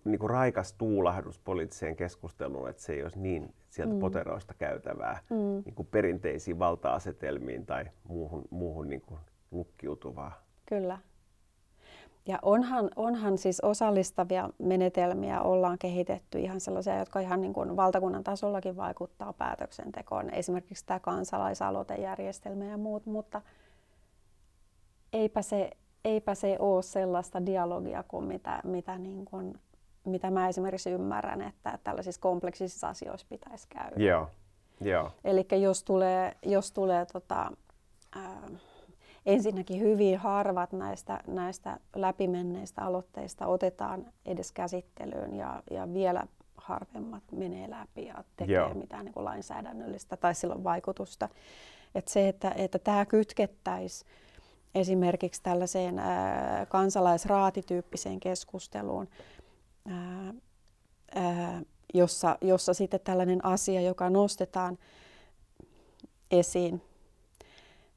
[0.04, 4.00] niin kuin raikas tuulahdus poliittiseen keskusteluun, että se ei olisi niin sieltä mm.
[4.00, 5.62] poteroista käytävää mm.
[5.64, 10.42] niin kuin perinteisiin valta-asetelmiin tai muuhun, muuhun niin kuin lukkiutuvaa.
[10.66, 10.98] Kyllä.
[12.26, 18.24] Ja onhan, onhan siis osallistavia menetelmiä ollaan kehitetty ihan sellaisia, jotka ihan niin kuin valtakunnan
[18.24, 20.30] tasollakin vaikuttaa päätöksentekoon.
[20.30, 23.42] Esimerkiksi tämä kansalaisaloitejärjestelmä ja muut, mutta
[25.12, 25.70] eipä se,
[26.04, 29.54] eipä se ole sellaista dialogia kuin mitä, mitä niin kuin
[30.04, 34.04] mitä mä esimerkiksi ymmärrän, että tällaisissa kompleksisissa asioissa pitäisi käydä.
[34.04, 34.28] Joo.
[34.80, 35.10] Joo.
[35.24, 37.52] Eli jos tulee, jos tulee tota,
[38.12, 38.48] ää,
[39.26, 47.70] ensinnäkin hyvin harvat näistä, näistä läpimenneistä aloitteista otetaan edes käsittelyyn ja, ja vielä harvemmat menee
[47.70, 48.74] läpi ja tekee Joo.
[48.74, 51.28] mitään niin kuin lainsäädännöllistä tai sillä on vaikutusta.
[51.94, 54.10] Et se, että, että tämä kytkettäisiin
[54.74, 59.08] esimerkiksi tällaiseen ää, kansalaisraatityyppiseen keskusteluun,
[59.88, 60.34] ää,
[61.14, 61.62] ää,
[61.94, 64.78] jossa, jossa sitten tällainen asia, joka nostetaan
[66.30, 66.82] esiin,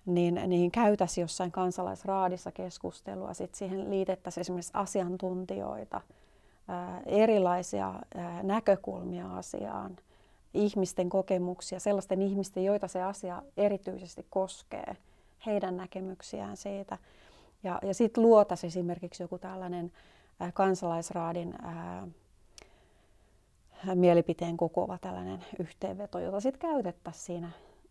[0.05, 3.33] niin, niin käytäisiin jossain kansalaisraadissa keskustelua.
[3.33, 6.01] Sitten siihen liitettäisiin esimerkiksi asiantuntijoita,
[6.67, 9.97] ää, erilaisia ää, näkökulmia asiaan,
[10.53, 14.97] ihmisten kokemuksia, sellaisten ihmisten, joita se asia erityisesti koskee,
[15.45, 16.97] heidän näkemyksiään siitä.
[17.63, 19.91] Ja, ja sitten luotaisiin esimerkiksi joku tällainen
[20.41, 22.07] Äh, kansalaisraadin ää,
[23.95, 27.49] mielipiteen kokoava tällainen yhteenveto, jota sitten käytettäisiin siinä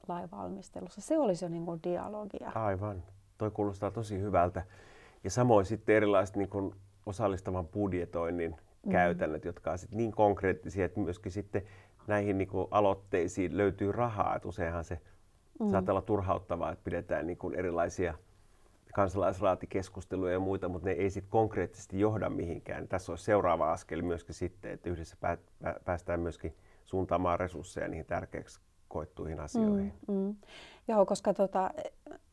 [0.09, 1.01] lainvalmistelussa.
[1.01, 2.53] Se olisi jo niin kuin dialogia.
[2.55, 3.03] Aivan.
[3.39, 4.63] Toi kuulostaa tosi hyvältä.
[5.25, 6.75] Ja samoin sitten erilaiset niin kuin
[7.07, 8.93] osallistavan budjetoinnin mm.
[8.93, 11.63] käytännöt, jotka ovat niin konkreettisia, että myöskin sitten
[12.07, 14.37] näihin niin kuin aloitteisiin löytyy rahaa.
[14.37, 15.01] Et useinhan se
[15.61, 15.71] mm.
[15.71, 18.15] saattaa olla turhauttavaa, että pidetään niin kuin erilaisia
[18.95, 22.89] kansalaisraatikeskusteluja ja muita, mutta ne ei sitten konkreettisesti johda mihinkään.
[22.89, 25.17] Tässä olisi seuraava askel myöskin sitten, että yhdessä
[25.85, 29.93] päästään myöskin suuntaamaan resursseja niihin tärkeäksi koettuihin asioihin.
[30.09, 30.37] Mm, mm.
[30.89, 31.71] Joo, koska tota,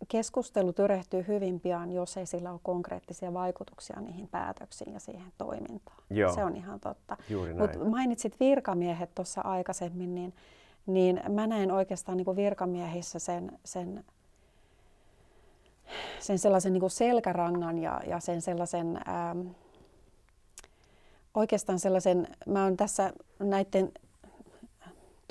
[0.07, 5.97] keskustelu tyrehtyy hyvin pian, jos ei sillä ole konkreettisia vaikutuksia niihin päätöksiin ja siihen toimintaan.
[6.09, 6.35] Joo.
[6.35, 7.17] Se on ihan totta.
[7.59, 10.33] Mutta mainitsit virkamiehet tuossa aikaisemmin, niin,
[10.85, 14.03] niin mä näen oikeastaan niin virkamiehissä sen, sen
[16.19, 19.47] sen sellaisen niin kuin selkärangan ja, ja sen sellaisen ähm,
[21.33, 23.91] oikeastaan sellaisen, mä oon tässä näiden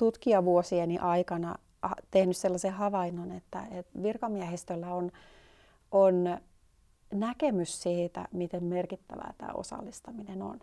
[0.01, 1.55] tutkijavuosieni aikana
[2.11, 5.11] tehnyt sellaisen havainnon, että, että virkamiehistöllä on,
[5.91, 6.37] on
[7.11, 10.59] näkemys siitä, miten merkittävää tämä osallistaminen on.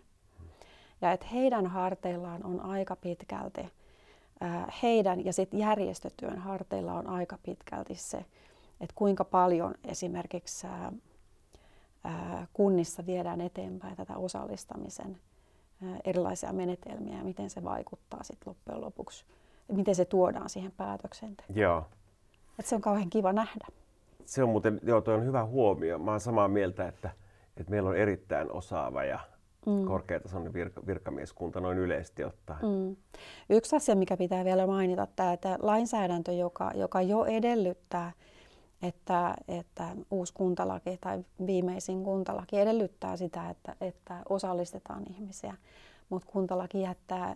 [1.01, 3.69] Ja että heidän harteillaan on aika pitkälti,
[4.83, 8.17] heidän ja sitten järjestötyön harteilla on aika pitkälti se,
[8.81, 10.67] että kuinka paljon esimerkiksi
[12.53, 15.17] kunnissa viedään eteenpäin tätä osallistamisen
[16.05, 19.25] erilaisia menetelmiä ja miten se vaikuttaa sitten loppujen lopuksi,
[19.69, 21.59] ja miten se tuodaan siihen päätöksentekoon.
[21.59, 21.85] Joo.
[22.59, 23.67] Et se on kauhean kiva nähdä.
[24.25, 25.99] Se on muuten, joo, toi on hyvä huomio.
[25.99, 27.09] Mä oon samaa mieltä, että,
[27.57, 29.19] että meillä on erittäin osaava ja
[29.65, 29.85] mm.
[29.85, 32.59] korkeatasoinen virka, virkamieskunta noin yleisesti ottaen.
[32.65, 32.95] Mm.
[33.49, 38.11] Yksi asia, mikä pitää vielä mainita, tämä, että lainsäädäntö, joka, joka jo edellyttää
[38.81, 45.55] että, että uusi kuntalaki tai viimeisin kuntalaki edellyttää sitä, että, että osallistetaan ihmisiä,
[46.09, 47.35] mutta kuntalaki jättää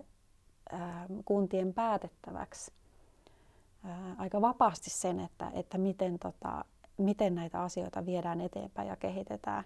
[0.71, 2.71] ää, kuntien päätettäväksi
[3.83, 6.65] ää, aika vapaasti sen, että, että miten, tota,
[6.97, 9.63] miten näitä asioita viedään eteenpäin ja kehitetään.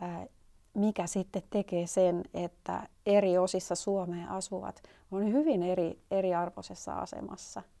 [0.00, 0.26] Ää,
[0.74, 7.62] mikä sitten tekee sen, että eri osissa Suomea asuvat on hyvin eri, eriarvoisessa asemassa–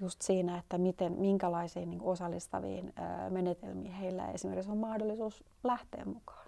[0.00, 2.92] just siinä, että miten, minkälaisiin niin osallistaviin
[3.30, 6.46] menetelmiin heillä esimerkiksi on mahdollisuus lähteä mukaan.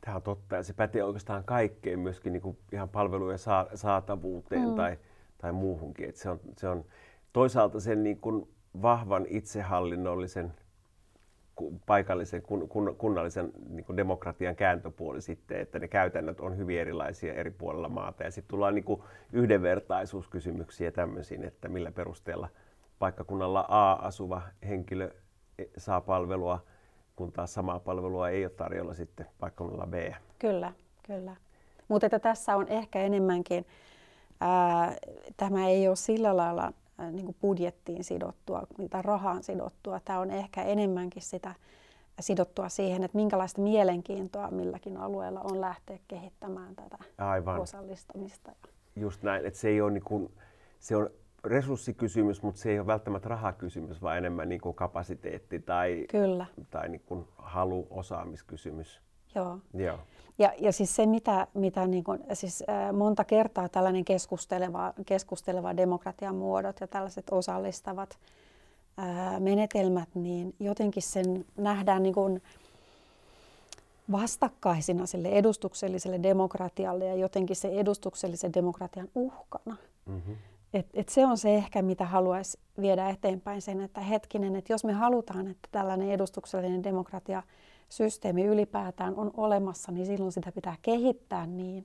[0.00, 3.38] Tämä on totta ja se pätee oikeastaan kaikkeen myöskin niin kuin ihan palvelujen
[3.74, 4.74] saatavuuteen mm.
[4.74, 4.98] tai,
[5.38, 6.08] tai muuhunkin.
[6.08, 6.84] Et se, on, se on
[7.32, 8.48] toisaalta sen niin kuin
[8.82, 10.52] vahvan itsehallinnollisen
[11.86, 17.34] paikallisen kun, kun, kunnallisen niin kuin demokratian kääntöpuoli sitten, että ne käytännöt on hyvin erilaisia
[17.34, 18.22] eri puolilla maata.
[18.22, 22.48] Ja sitten tullaan niin kuin yhdenvertaisuuskysymyksiä tämmöisiin, että millä perusteella–
[23.02, 25.10] paikkakunnalla A asuva henkilö
[25.58, 26.64] e, saa palvelua,
[27.16, 29.94] kun taas samaa palvelua ei ole tarjolla sitten paikkakunnalla B.
[30.38, 30.72] Kyllä,
[31.06, 31.36] kyllä.
[31.88, 33.66] Mutta että tässä on ehkä enemmänkin,
[34.40, 34.96] ää,
[35.36, 40.00] tämä ei ole sillä lailla ää, niin budjettiin sidottua tai rahaan sidottua.
[40.04, 41.54] Tämä on ehkä enemmänkin sitä
[42.20, 47.60] sidottua siihen, että minkälaista mielenkiintoa milläkin alueella on lähteä kehittämään tätä Aivan.
[47.60, 48.52] osallistamista.
[48.96, 50.32] Just näin, että se ei ole niin kuin,
[50.80, 51.10] se on
[51.44, 56.46] resurssikysymys, mutta se ei ole välttämättä rahakysymys, vaan enemmän niin kuin kapasiteetti tai, Kyllä.
[56.70, 59.00] tai niin kuin halu, osaamiskysymys.
[59.34, 59.58] Joo.
[59.74, 59.98] Joo.
[60.38, 65.76] Ja, ja siis se, mitä, mitä niin kuin, siis, äh, monta kertaa tällainen keskusteleva, keskusteleva
[65.76, 68.18] demokratian muodot ja tällaiset osallistavat
[68.98, 72.42] äh, menetelmät, niin jotenkin sen nähdään niin kuin
[74.12, 79.76] vastakkaisina sille edustukselliselle demokratialle ja jotenkin se edustuksellisen demokratian uhkana.
[80.06, 80.36] Mm-hmm.
[80.74, 84.84] Et, et se on se ehkä, mitä haluaisi viedä eteenpäin sen, että hetkinen, että jos
[84.84, 87.42] me halutaan, että tällainen edustuksellinen demokratia
[87.88, 91.84] systeemi ylipäätään on olemassa, niin silloin sitä pitää kehittää niin,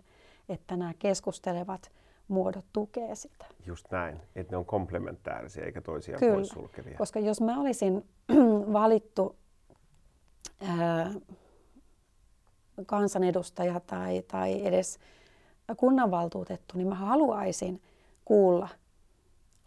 [0.49, 1.91] että nämä keskustelevat
[2.27, 3.45] muodot tukee sitä.
[3.65, 6.97] Just näin, että ne on komplementäärisiä eikä toisiaan Kyllä, poissulkevia.
[6.97, 8.05] koska jos mä olisin
[8.73, 9.35] valittu
[10.61, 11.11] ää,
[12.85, 14.99] kansanedustaja tai, tai edes
[15.77, 17.81] kunnanvaltuutettu, niin mä haluaisin
[18.27, 18.69] kuulla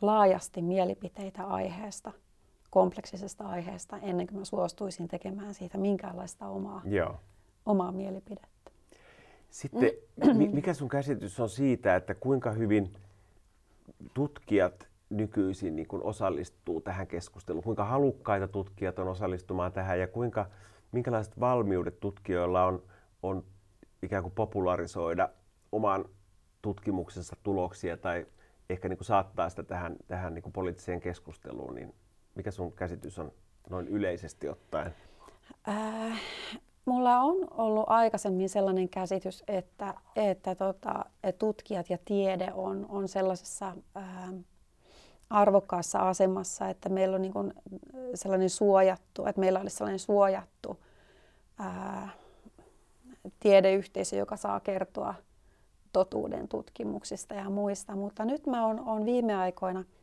[0.01, 2.13] laajasti mielipiteitä aiheesta–
[2.71, 7.21] kompleksisesta aiheesta ennen kuin mä suostuisin tekemään siitä minkäänlaista omaa, Joo.
[7.67, 8.71] omaa mielipidettä.
[9.51, 9.91] Sitten
[10.53, 12.93] mikä sun käsitys on siitä, että kuinka hyvin
[14.15, 17.65] tutkijat nykyisin niin kuin osallistuu tähän keskusteluun?
[17.65, 20.47] Kuinka halukkaita tutkijat on osallistumaan tähän ja kuinka,
[20.93, 22.83] minkälaiset valmiudet tutkijoilla on,
[23.23, 23.45] on
[24.03, 25.29] ikään kuin popularisoida
[25.73, 26.05] oman
[26.63, 28.27] tutkimuksensa tuloksia tai
[28.73, 31.95] ehkä niin kuin saattaa sitä tähän, tähän niin kuin poliittiseen keskusteluun, niin
[32.35, 33.33] mikä sun käsitys on
[33.71, 34.95] noin yleisesti ottaen?
[35.69, 36.21] Äh,
[36.85, 41.05] mulla on ollut aikaisemmin sellainen käsitys, että, että, tota,
[41.39, 44.31] tutkijat ja tiede on, on sellaisessa äh,
[45.31, 47.55] arvokkaassa asemassa, että meillä on niin kuin
[48.15, 50.83] sellainen suojattu, että meillä olisi sellainen suojattu
[51.61, 52.15] äh,
[53.41, 55.15] tiedeyhteisö, joka saa kertoa
[55.93, 57.97] totuuden tutkimuksista ja muista.
[57.97, 59.85] Mutta nyt mä oon viime aikoina–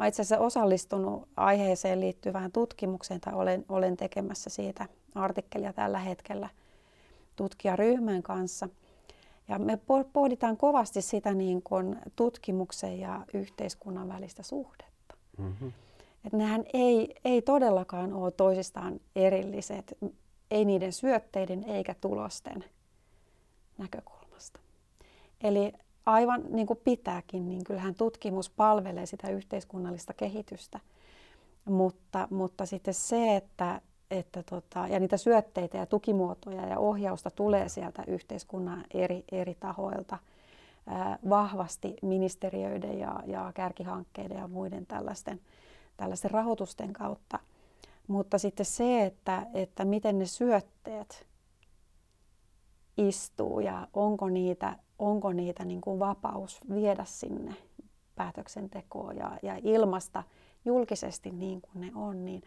[0.00, 6.48] Mä itse asiassa osallistunut aiheeseen liittyvään tutkimukseen tai olen, olen tekemässä siitä artikkelia tällä hetkellä
[7.36, 8.68] tutkijaryhmän kanssa.
[9.48, 9.78] Ja me
[10.12, 15.14] pohditaan kovasti sitä niin kuin tutkimuksen ja yhteiskunnan välistä suhdetta.
[15.38, 15.72] Mm-hmm.
[16.24, 19.98] Et nehän ei, ei todellakaan ole toisistaan erilliset,
[20.50, 22.64] ei niiden syötteiden eikä tulosten
[23.78, 24.60] näkökulmasta.
[25.42, 25.72] Eli
[26.06, 30.80] aivan niin kuin pitääkin, niin kyllähän tutkimus palvelee sitä yhteiskunnallista kehitystä.
[31.64, 37.68] Mutta, mutta sitten se, että, että tota, ja niitä syötteitä ja tukimuotoja ja ohjausta tulee
[37.68, 40.18] sieltä yhteiskunnan eri, eri tahoilta
[41.28, 45.40] vahvasti ministeriöiden ja, ja kärkihankkeiden ja muiden tällaisten,
[45.96, 47.38] tällaisten rahoitusten kautta.
[48.08, 51.26] Mutta sitten se, että, että miten ne syötteet
[52.96, 57.54] istuu ja onko niitä onko niitä niin kuin vapaus viedä sinne
[58.16, 60.22] päätöksentekoon ja, ja ilmasta
[60.64, 62.42] julkisesti niin kuin ne on, niin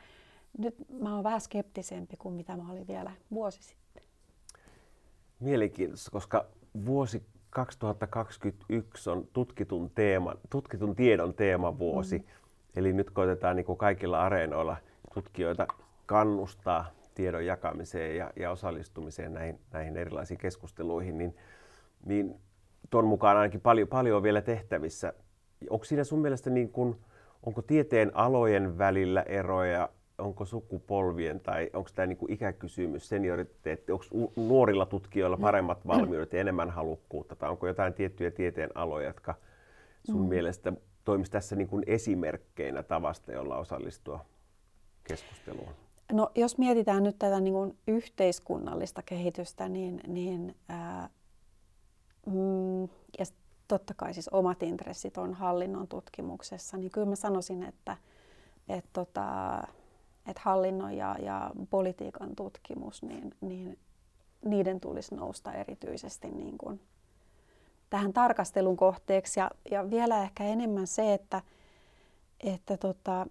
[0.57, 4.03] nyt mä oon vähän skeptisempi kuin mitä mä olin vielä vuosi sitten.
[5.39, 6.45] Mielenkiintoista, koska
[6.85, 12.17] vuosi 2021 on tutkitun, teema, tutkitun tiedon teemavuosi.
[12.17, 12.25] Mm.
[12.75, 14.77] Eli nyt koitetaan niin kuin kaikilla areenoilla
[15.13, 15.67] tutkijoita
[16.05, 16.85] kannustaa
[17.15, 21.35] tiedon jakamiseen ja, ja osallistumiseen näihin, näihin erilaisiin keskusteluihin, niin
[22.05, 22.35] niin
[22.89, 25.13] tuon mukaan ainakin paljon, paljon on vielä tehtävissä.
[25.69, 26.95] Onko siinä sun mielestä niin kuin,
[27.45, 34.05] onko tieteen alojen välillä eroja, onko sukupolvien tai onko tämä niin kuin ikäkysymys, senioriteetti, onko
[34.35, 39.35] nuorilla tutkijoilla paremmat valmiudet ja enemmän halukkuutta tai onko jotain tiettyjä tieteen aloja, jotka
[40.03, 40.27] sun mm.
[40.27, 40.73] mielestä
[41.05, 44.25] toimisi tässä niin kuin esimerkkeinä tavasta, jolla osallistua
[45.03, 45.69] keskusteluun?
[46.11, 51.09] No, jos mietitään nyt tätä niin kuin yhteiskunnallista kehitystä, niin, niin ää,
[52.25, 52.83] Mm,
[53.19, 53.25] ja
[53.67, 57.97] totta kai siis omat intressit on hallinnon tutkimuksessa, niin kyllä mä sanoisin, että,
[58.69, 59.57] että, tota,
[60.27, 63.79] että hallinnon ja, ja politiikan tutkimus, niin, niin
[64.45, 66.81] niiden tulisi nousta erityisesti niin kuin
[67.89, 69.39] tähän tarkastelun kohteeksi.
[69.39, 71.41] Ja, ja vielä ehkä enemmän se, että,
[72.39, 73.27] että, tota,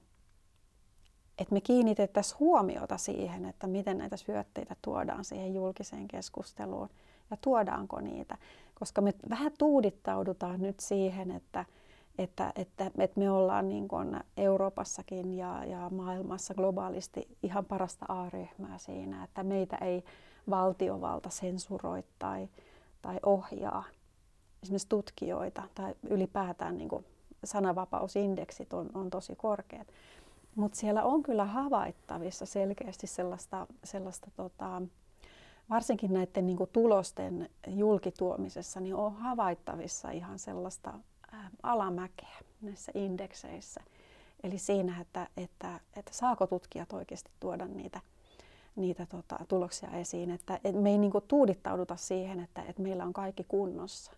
[1.38, 6.88] että me kiinnitettäisiin huomiota siihen, että miten näitä syötteitä tuodaan siihen julkiseen keskusteluun
[7.30, 8.38] ja tuodaanko niitä
[8.82, 11.64] koska me vähän tuudittaudutaan nyt siihen, että,
[12.18, 18.78] että, että, että me ollaan niin kuin Euroopassakin ja, ja maailmassa globaalisti ihan parasta A-ryhmää
[18.78, 20.04] siinä, että meitä ei
[20.50, 22.48] valtiovalta sensuroi tai,
[23.02, 23.84] tai ohjaa
[24.62, 27.04] esimerkiksi tutkijoita tai ylipäätään niin kuin
[27.44, 29.88] sananvapausindeksit on, on tosi korkeat.
[30.56, 34.82] Mutta siellä on kyllä havaittavissa selkeästi sellaista, sellaista tota,
[35.70, 40.92] varsinkin näiden niin tulosten julkituomisessa, niin on havaittavissa ihan sellaista
[41.62, 43.80] alamäkeä näissä indekseissä.
[44.42, 48.00] Eli siinä, että, että, että saako tutkijat oikeasti tuoda niitä,
[48.76, 50.30] niitä tota, tuloksia esiin.
[50.30, 54.12] Että, et me ei niin tuudittauduta siihen, että, että meillä on kaikki kunnossa.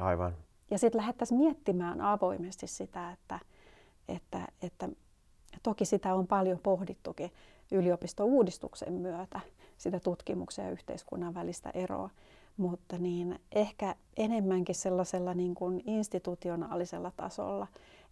[0.00, 0.36] Aivan.
[0.70, 3.38] Ja sitten lähdettäisiin miettimään avoimesti sitä, että,
[4.08, 4.88] että, että
[5.62, 7.30] toki sitä on paljon pohdittukin
[7.72, 9.40] yliopistouudistuksen myötä,
[9.78, 12.10] sitä tutkimuksen ja yhteiskunnan välistä eroa,
[12.56, 17.66] mutta niin ehkä enemmänkin sellaisella niin kuin institutionaalisella tasolla,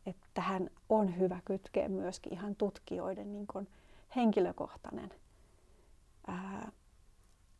[0.06, 3.68] että tähän on hyvä kytkeä myöskin ihan tutkijoiden niin kuin
[4.16, 5.10] henkilökohtainen
[6.26, 6.72] ää,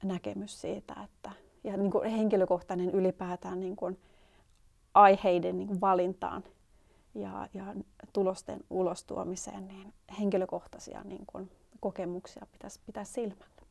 [0.04, 1.30] näkemys siitä, että
[1.64, 3.98] ja niin kuin henkilökohtainen ylipäätään niin kuin
[4.94, 6.44] aiheiden niin kuin valintaan
[7.14, 7.74] ja, ja
[8.12, 11.50] tulosten ulostuomiseen, niin henkilökohtaisia niin kuin
[11.80, 13.61] kokemuksia pitäisi pitää silmällä.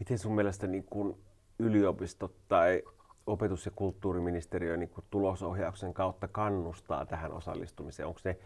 [0.00, 1.16] Miten sun mielestä niin kuin
[1.58, 2.82] yliopistot tai
[3.26, 8.06] opetus- ja kulttuuriministeriö niin kuin tulosohjauksen kautta kannustaa tähän osallistumiseen?
[8.06, 8.36] Onko ne,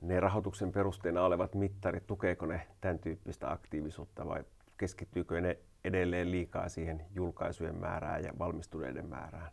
[0.00, 4.44] ne rahoituksen perusteena olevat mittarit, tukeeko ne tämän tyyppistä aktiivisuutta vai
[4.78, 9.50] keskittyykö ne edelleen liikaa siihen julkaisujen määrään ja valmistuneiden määrään?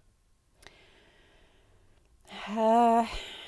[2.58, 3.39] Äh.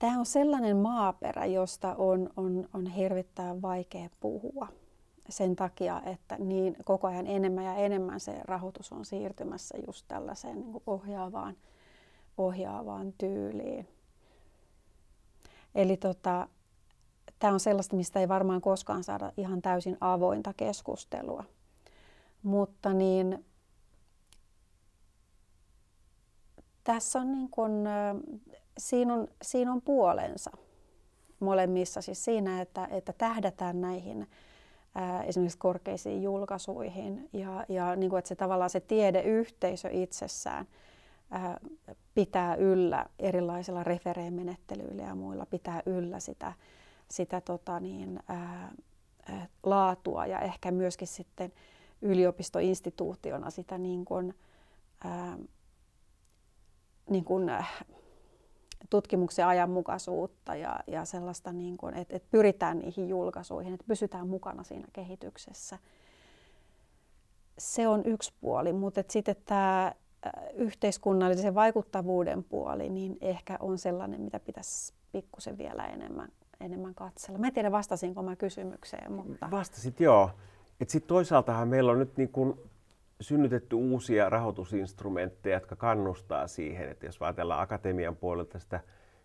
[0.00, 4.68] Tämä on sellainen maaperä, josta on, on, on hirvittävän vaikea puhua
[5.28, 10.60] sen takia, että niin koko ajan enemmän ja enemmän se rahoitus on siirtymässä just tällaiseen
[10.60, 11.56] niin ohjaavaan,
[12.38, 13.88] ohjaavaan tyyliin.
[15.74, 16.48] Eli tota,
[17.38, 21.44] tämä on sellaista, mistä ei varmaan koskaan saada ihan täysin avointa keskustelua.
[22.42, 23.44] Mutta niin,
[26.84, 27.72] tässä on niin kuin,
[28.80, 30.50] siinä, on, siinä on puolensa
[31.40, 32.00] molemmissa.
[32.00, 34.26] Siis siinä, että, että tähdätään näihin
[34.94, 40.66] ää, esimerkiksi korkeisiin julkaisuihin ja, ja niin kuin, että se tavallaan se tiedeyhteisö itsessään
[41.30, 41.60] ää,
[42.14, 46.52] pitää yllä erilaisilla refereemenettelyillä ja muilla pitää yllä sitä,
[47.10, 48.72] sitä tota niin, ää,
[49.62, 51.52] laatua ja ehkä myöskin sitten
[52.02, 54.34] yliopistoinstituutiona sitä niin kuin,
[55.04, 55.38] ää,
[57.10, 57.84] niin kuin, äh,
[58.90, 64.62] tutkimuksen ajanmukaisuutta ja, ja sellaista, niin kuin, että, että pyritään niihin julkaisuihin, että pysytään mukana
[64.62, 65.78] siinä kehityksessä.
[67.58, 69.92] Se on yksi puoli, mutta että sitten tämä
[70.54, 76.28] yhteiskunnallisen vaikuttavuuden puoli, niin ehkä on sellainen, mitä pitäisi pikkusen vielä enemmän,
[76.60, 77.38] enemmän katsella.
[77.38, 79.50] Mä en tiedä, vastasinko mä kysymykseen, mutta...
[79.50, 80.30] Vastasit joo.
[80.86, 82.58] Sitten toisaaltahan meillä on nyt niin kun
[83.20, 88.80] synnytetty uusia rahoitusinstrumentteja, jotka kannustaa siihen, että jos ajatellaan akatemian puolelta sitä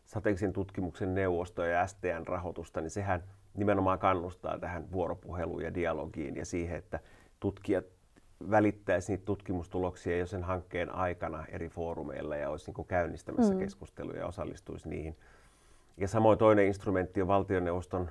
[0.06, 3.24] strategisen tutkimuksen neuvostoa ja STN-rahoitusta, niin sehän
[3.54, 7.00] nimenomaan kannustaa tähän vuoropuheluun ja dialogiin ja siihen, että
[7.39, 7.86] tutkijat
[8.52, 13.60] välittäisi niitä tutkimustuloksia jo sen hankkeen aikana eri foorumeilla ja olisi niin käynnistämässä mm.
[13.60, 15.18] keskusteluja ja osallistuisi niihin.
[15.98, 18.10] Ja samoin toinen instrumentti on valtioneuvoston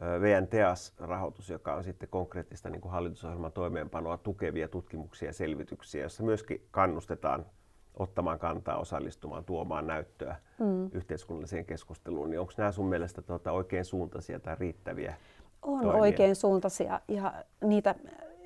[0.00, 6.66] VNTEAS-rahoitus, joka on sitten konkreettista niin kuin hallitusohjelman toimeenpanoa tukevia tutkimuksia ja selvityksiä, joissa myöskin
[6.70, 7.46] kannustetaan
[7.94, 10.90] ottamaan kantaa, osallistumaan, tuomaan näyttöä mm.
[10.92, 12.30] yhteiskunnalliseen keskusteluun.
[12.30, 15.14] Niin onko nämä sun mielestä tuota, oikein suuntaisia tai riittäviä
[15.62, 16.00] On toimia?
[16.00, 17.32] oikein suuntaisia ja
[17.64, 17.94] niitä,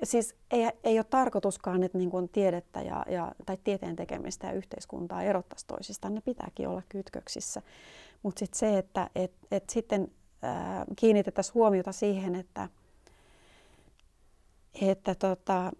[0.03, 4.53] siis ei, ei ole tarkoituskaan, että niin kuin tiedettä ja, ja, tai tieteen tekemistä ja
[4.53, 6.15] yhteiskuntaa erottaisi toisistaan.
[6.15, 7.61] Ne pitääkin olla kytköksissä.
[8.23, 10.11] Mutta sitten se, että et, et sitten
[10.95, 12.69] kiinnitettäisiin huomiota siihen, että,
[14.81, 15.71] että tota,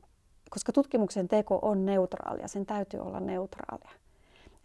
[0.50, 3.92] koska tutkimuksen teko on neutraalia, sen täytyy olla neutraalia.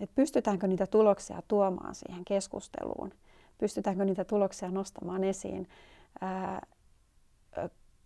[0.00, 3.12] Et pystytäänkö niitä tuloksia tuomaan siihen keskusteluun?
[3.58, 5.68] Pystytäänkö niitä tuloksia nostamaan esiin,
[6.20, 6.66] ää,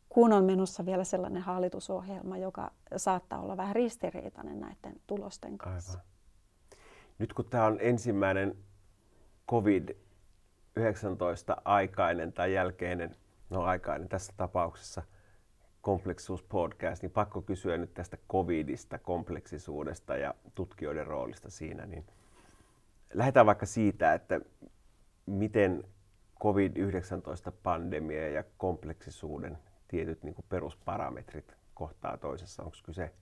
[0.08, 5.98] kun on menossa vielä sellainen hallitusohjelma, joka saattaa olla vähän ristiriitainen näiden tulosten kanssa?
[5.98, 6.08] Aivan.
[7.18, 8.56] Nyt kun tämä on ensimmäinen
[9.50, 9.88] COVID
[10.78, 13.16] 19-aikainen tai jälkeinen,
[13.50, 15.02] no aikainen tässä tapauksessa,
[15.80, 21.86] kompleksisuuspodcast, niin pakko kysyä nyt tästä covidista, kompleksisuudesta ja tutkijoiden roolista siinä.
[21.86, 22.06] Niin
[23.14, 24.40] lähdetään vaikka siitä, että
[25.26, 25.84] miten
[26.40, 29.58] COVID-19-pandemia ja kompleksisuuden
[29.88, 32.62] tietyt niin perusparametrit kohtaa toisessa.
[32.62, 33.14] Onko kyse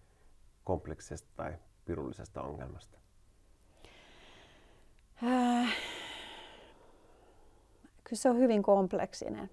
[0.65, 2.99] kompleksisesta tai pirullisesta ongelmasta?
[8.09, 9.51] Kyllä se on hyvin kompleksinen.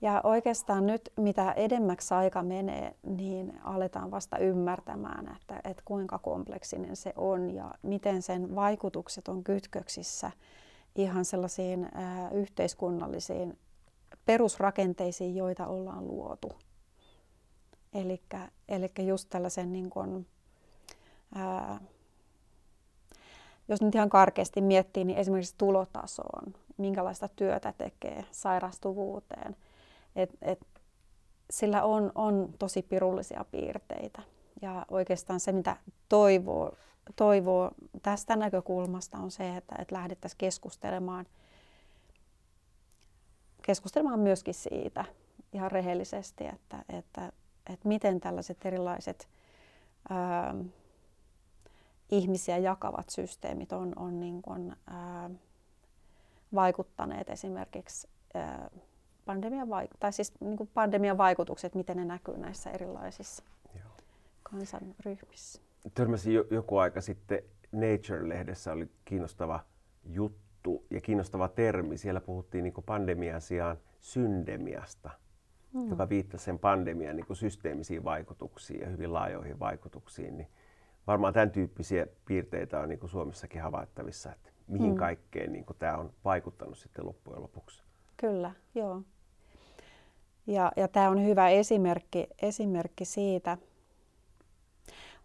[0.00, 6.96] Ja oikeastaan nyt, mitä edemmäksi aika menee, niin aletaan vasta ymmärtämään, että, että kuinka kompleksinen
[6.96, 10.30] se on ja miten sen vaikutukset on kytköksissä
[10.96, 13.58] ihan sellaisiin ää, yhteiskunnallisiin
[14.26, 16.52] perusrakenteisiin, joita ollaan luotu.
[17.94, 18.22] Eli
[19.06, 20.26] just tällaisen, niin kuin,
[21.34, 21.80] ää,
[23.68, 29.56] jos nyt ihan karkeasti miettii, niin esimerkiksi tulotasoon, minkälaista työtä tekee sairastuvuuteen.
[30.16, 30.66] Et, et,
[31.50, 34.22] sillä on, on tosi pirullisia piirteitä.
[34.62, 35.76] Ja oikeastaan se, mitä
[36.08, 36.72] toivoo,
[37.16, 37.70] toivoo
[38.02, 41.26] tästä näkökulmasta on se, että, että lähdettäisiin keskustelemaan,
[43.62, 45.04] keskustelemaan myöskin siitä
[45.52, 47.32] ihan rehellisesti, että, että,
[47.66, 49.28] että miten tällaiset erilaiset
[50.08, 50.54] ää,
[52.10, 55.30] ihmisiä jakavat systeemit on, on niin kuin, ää,
[56.54, 58.08] vaikuttaneet esimerkiksi
[59.24, 63.44] pandemian, vaik- tai siis niin kuin pandemian vaikutukset, miten ne näkyy näissä erilaisissa
[63.74, 63.92] Joo.
[64.42, 65.62] kansanryhmissä.
[65.94, 67.42] Törmäsin jo, joku aika sitten
[67.72, 69.60] Nature-lehdessä oli kiinnostava
[70.04, 71.96] juttu ja kiinnostava termi.
[71.96, 75.10] Siellä puhuttiin niin pandemian sijaan syndemiasta,
[75.72, 75.90] hmm.
[75.90, 80.36] joka viittasi sen pandemian niin systeemisiin vaikutuksiin ja hyvin laajoihin vaikutuksiin.
[80.36, 80.48] Niin
[81.06, 84.98] varmaan tämän tyyppisiä piirteitä on niin Suomessakin havaittavissa, että mihin hmm.
[84.98, 87.82] kaikkeen niin kuin tämä on vaikuttanut sitten loppujen lopuksi.
[88.16, 89.02] Kyllä, joo.
[90.46, 93.58] Ja, ja tämä on hyvä esimerkki, esimerkki siitä,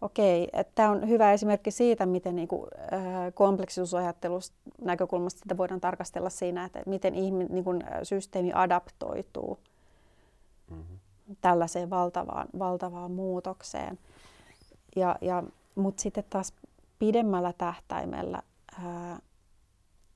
[0.00, 3.00] okei, tämä on hyvä esimerkki siitä, miten niin kuin, äh,
[3.34, 9.58] kompleksisuusajattelusta näkökulmasta sitä voidaan tarkastella siinä, että miten ihmin, niin kuin, systeemi adaptoituu
[10.70, 10.98] mm-hmm.
[11.40, 13.98] tällaiseen valtavaan, valtavaan muutokseen.
[14.96, 15.42] Ja, ja,
[15.74, 16.52] Mutta sitten taas
[16.98, 18.42] pidemmällä tähtäimellä
[18.78, 19.18] äh,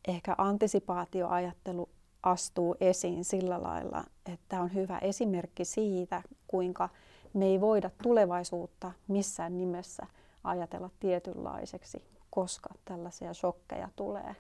[0.09, 1.88] ehkä antisipaatioajattelu
[2.22, 6.88] astuu esiin sillä lailla, että on hyvä esimerkki siitä, kuinka
[7.34, 10.07] me ei voida tulevaisuutta missään nimessä
[10.44, 14.36] ajatella tietynlaiseksi, koska tällaisia shokkeja tulee.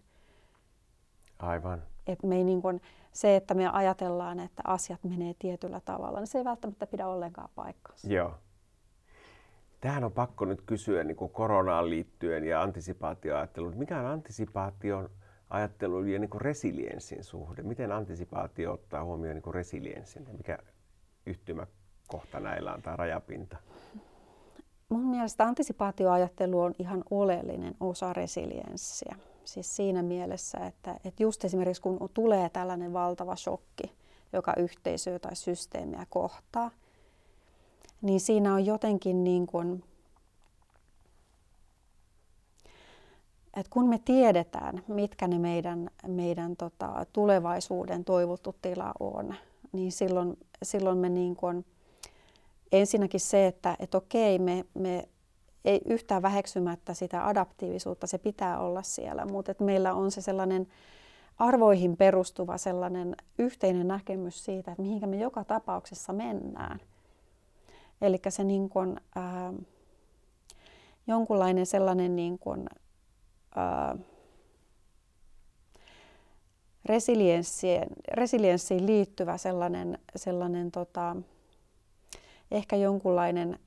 [1.38, 1.82] Aivan.
[2.06, 2.80] Et me ei niin kun,
[3.12, 7.48] se, että me ajatellaan, että asiat menee tietyllä tavalla, niin se ei välttämättä pidä ollenkaan
[7.54, 8.08] paikkaansa.
[8.08, 8.34] Joo.
[9.80, 13.76] Tähän on pakko nyt kysyä niin koronaan liittyen ja antisipaatioajatteluun.
[13.76, 15.10] Mikä on antisipaation
[15.50, 17.62] ajattelun ja niin kuin resilienssin suhde?
[17.62, 20.26] Miten antisipaatio ottaa huomioon niin kuin resilienssin?
[20.36, 20.58] Mikä
[21.26, 23.56] yhtymäkohta näillä on tai rajapinta?
[24.88, 29.16] Mun mielestä antisipaatioajattelu on ihan oleellinen osa resilienssiä.
[29.44, 33.92] Siis siinä mielessä, että, että just esimerkiksi kun tulee tällainen valtava shokki,
[34.32, 36.70] joka yhteisöä tai systeemiä kohtaa,
[38.02, 39.84] niin siinä on jotenkin niin kuin,
[43.56, 49.34] että kun me tiedetään, mitkä ne meidän, meidän tota, tulevaisuuden toivottu tila on,
[49.72, 51.64] niin silloin, silloin me niin kuin,
[52.72, 55.08] ensinnäkin se, että et okei, me, me
[55.64, 60.66] ei yhtään väheksymättä sitä adaptiivisuutta, se pitää olla siellä, mutta että meillä on se sellainen
[61.38, 66.80] arvoihin perustuva sellainen yhteinen näkemys siitä, että mihinkä me joka tapauksessa mennään.
[68.00, 69.52] Eli se niin kuin, ää,
[71.06, 72.66] jonkunlainen sellainen niin kuin,
[76.84, 77.82] resilienssiin,
[78.12, 81.16] resilienssiin liittyvä sellainen, sellainen tota,
[82.50, 83.58] ehkä jonkunlainen,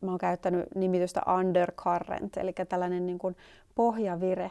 [0.00, 3.36] mä oon käyttänyt nimitystä undercurrent, eli tällainen niin kuin
[3.74, 4.50] pohjavire,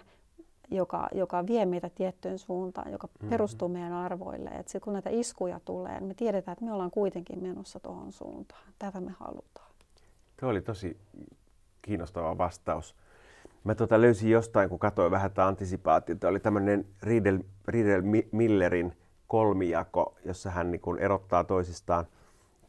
[0.72, 3.30] joka, joka vie meitä tiettyyn suuntaan, joka mm-hmm.
[3.30, 4.50] perustuu meidän arvoille.
[4.50, 8.12] Et sit kun näitä iskuja tulee, niin me tiedetään, että me ollaan kuitenkin menossa tuohon
[8.12, 8.74] suuntaan.
[8.80, 9.72] Tätä me halutaan.
[10.40, 10.98] Tuo oli tosi
[11.82, 12.96] kiinnostava vastaus.
[13.68, 18.02] Mä tota löysin jostain, kun katsoin vähän tätä antisipaatiota, oli tämmöinen Riedel, Riedel
[18.32, 18.98] Millerin
[19.28, 22.06] kolmijako, jossa hän niin kuin erottaa toisistaan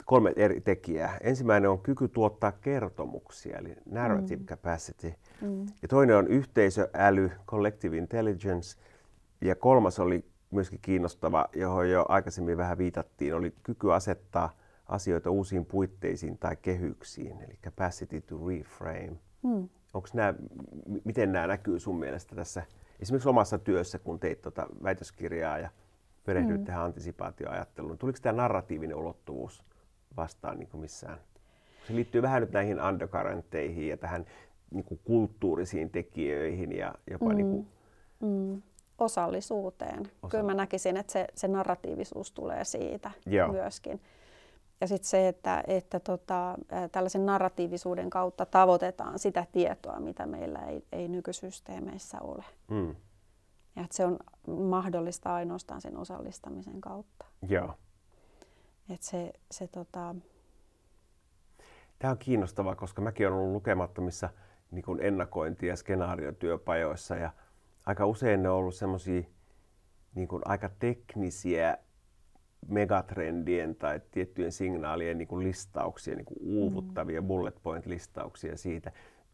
[0.05, 1.19] kolme eri tekijää.
[1.21, 4.47] Ensimmäinen on kyky tuottaa kertomuksia, eli narrative mm.
[4.47, 5.15] capacity.
[5.41, 5.67] Mm.
[5.83, 8.79] Ja toinen on yhteisöäly, collective intelligence.
[9.41, 15.67] Ja kolmas oli myöskin kiinnostava, johon jo aikaisemmin vähän viitattiin, oli kyky asettaa asioita uusiin
[15.67, 19.17] puitteisiin tai kehyksiin, eli capacity to reframe.
[19.43, 19.69] Mm
[19.99, 20.35] onko nämä,
[21.05, 22.63] miten nämä näkyy sun mielestä tässä
[23.01, 25.71] esimerkiksi omassa työssä, kun teit tuota väitöskirjaa ja
[26.25, 26.65] perehdyit mm.
[26.65, 27.99] tähän antisipaatioajatteluun.
[27.99, 29.63] Tuliko tämä narratiivinen ulottuvuus
[30.17, 31.19] vastaan niin kuin missään?
[31.87, 34.27] Se liittyy vähän nyt näihin undercurrentteihin ja tähän
[34.71, 37.37] niin kuin kulttuurisiin tekijöihin ja jopa mm.
[37.37, 37.69] niin kuin...
[38.21, 38.63] mm.
[38.99, 40.01] osallisuuteen.
[40.23, 40.31] Osa...
[40.31, 43.53] Kyllä mä näkisin, että se, se narratiivisuus tulee siitä Joo.
[43.53, 44.01] myöskin.
[44.81, 46.55] Ja sitten se, että, että tota,
[46.93, 52.45] tällaisen narratiivisuuden kautta tavoitetaan sitä tietoa, mitä meillä ei, ei nykysysteemeissä ole.
[52.71, 52.97] Mm.
[53.77, 57.25] Ja että se on mahdollista ainoastaan sen osallistamisen kautta.
[57.49, 57.75] Joo.
[58.91, 60.15] Et se, se, tota...
[61.99, 64.29] Tämä on kiinnostavaa, koska mäkin olen ollut lukemattomissa
[64.71, 67.31] niin kuin ennakointi- ja skenaariotyöpajoissa ja
[67.87, 69.23] aika usein ne on ollut semmoisia
[70.15, 71.79] niin aika teknisiä
[72.69, 77.27] megatrendien tai tiettyjen signaalien niin kuin listauksia, niin kuin uuvuttavia mm.
[77.27, 78.93] bullet point-listauksia siitä.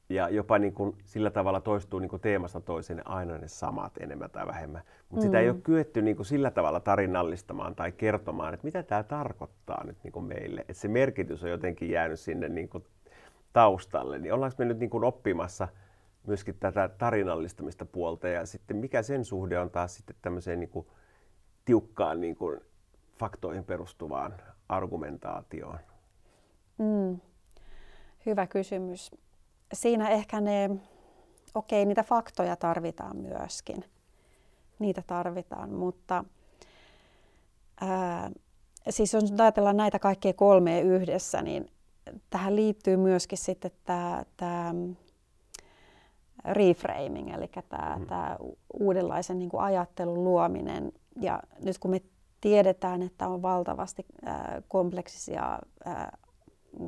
[0.08, 4.30] Ja jopa niin kuin sillä tavalla toistuu niin kuin teemasta toiseen aina ne samat enemmän
[4.30, 4.82] tai vähemmän.
[5.08, 5.28] Mutta mm.
[5.28, 9.84] sitä ei ole kyetty niin kuin sillä tavalla tarinallistamaan tai kertomaan, että mitä tämä tarkoittaa
[9.84, 10.60] nyt niin kuin meille.
[10.60, 12.84] Että se merkitys on jotenkin jäänyt sinne niin kuin
[13.52, 14.18] taustalle.
[14.18, 15.68] Niin ollaanko me nyt niin kuin oppimassa
[16.26, 20.86] myöskin tätä tarinallistamista puolta ja sitten mikä sen suhde on taas sitten tämmöiseen niin kuin
[21.64, 22.60] tiukkaan niin kuin
[23.18, 24.34] faktoihin perustuvaan
[24.68, 25.78] argumentaatioon?
[26.78, 27.20] Mm.
[28.26, 29.10] Hyvä kysymys.
[29.72, 30.64] Siinä ehkä ne,
[31.54, 33.84] okei, okay, niitä faktoja tarvitaan myöskin.
[34.78, 36.24] Niitä tarvitaan, mutta
[37.80, 38.30] ää,
[38.90, 41.70] siis jos ajatellaan näitä kaikkia kolmea yhdessä, niin
[42.30, 44.74] tähän liittyy myöskin sitten tämä, tämä
[46.44, 48.06] reframing, eli tämä, mm.
[48.06, 48.36] tämä
[48.80, 50.92] uudenlaisen niin kuin ajattelun luominen.
[51.20, 52.00] Ja nyt kun me
[52.44, 54.06] tiedetään, että on valtavasti
[54.68, 55.58] kompleksisia,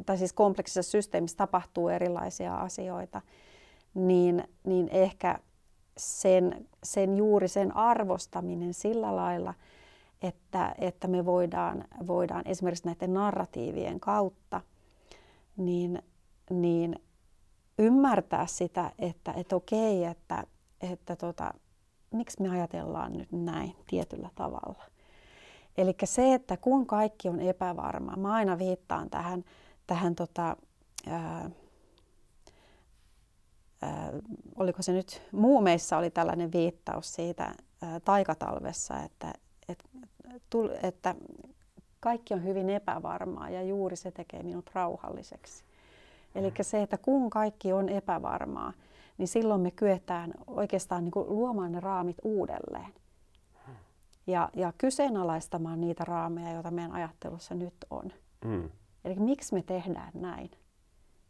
[0.06, 3.22] tai siis kompleksisessa systeemissä tapahtuu erilaisia asioita,
[3.94, 5.38] niin, niin ehkä
[5.96, 9.54] sen, sen juuri sen arvostaminen sillä lailla,
[10.22, 14.60] että, että me voidaan, voidaan esimerkiksi näiden narratiivien kautta
[15.56, 16.02] niin,
[16.50, 16.96] niin
[17.78, 20.44] ymmärtää sitä, että, että okei, että,
[20.80, 21.54] että tota,
[22.10, 24.95] miksi me ajatellaan nyt näin tietyllä tavalla.
[25.78, 29.44] Eli se, että kun kaikki on epävarmaa, mä aina viittaan tähän,
[29.86, 30.56] tähän tota,
[31.06, 31.50] ää,
[33.82, 34.12] ää,
[34.56, 39.32] oliko se nyt, muumeissa oli tällainen viittaus siitä ää, taikatalvessa, että,
[39.68, 39.84] et,
[40.50, 41.14] tull, että
[42.00, 45.64] kaikki on hyvin epävarmaa ja juuri se tekee minut rauhalliseksi.
[46.34, 48.72] Eli se, että kun kaikki on epävarmaa,
[49.18, 52.92] niin silloin me kyetään oikeastaan niin kuin luomaan ne raamit uudelleen
[54.26, 58.12] ja, ja kyseenalaistamaan niitä raameja, joita meidän ajattelussa nyt on.
[58.44, 58.70] Mm.
[59.04, 60.50] Eli miksi me tehdään näin?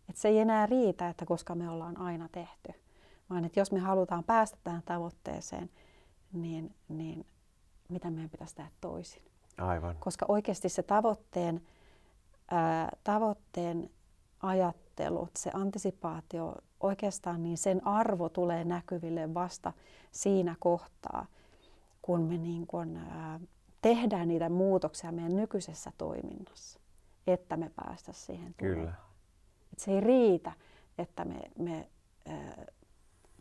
[0.08, 2.72] Et se ei enää riitä, että koska me ollaan aina tehty,
[3.30, 5.70] vaan että jos me halutaan päästä tähän tavoitteeseen,
[6.32, 7.26] niin, niin
[7.88, 9.22] mitä meidän pitäisi tehdä toisin.
[9.58, 9.96] Aivan.
[9.98, 11.62] Koska oikeasti se tavoitteen,
[12.50, 13.90] ää, tavoitteen
[14.40, 19.72] ajattelu, se antisipaatio, oikeastaan niin sen arvo tulee näkyville vasta
[20.10, 21.26] siinä kohtaa,
[22.06, 23.40] kun me niin kun, ää,
[23.82, 26.80] tehdään niitä muutoksia meidän nykyisessä toiminnassa,
[27.26, 28.94] että me päästä siihen Kyllä.
[29.72, 30.52] Et se ei riitä,
[30.98, 31.90] että me, me
[32.26, 32.66] ää,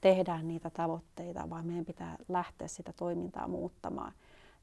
[0.01, 4.13] tehdään niitä tavoitteita, vaan meidän pitää lähteä sitä toimintaa muuttamaan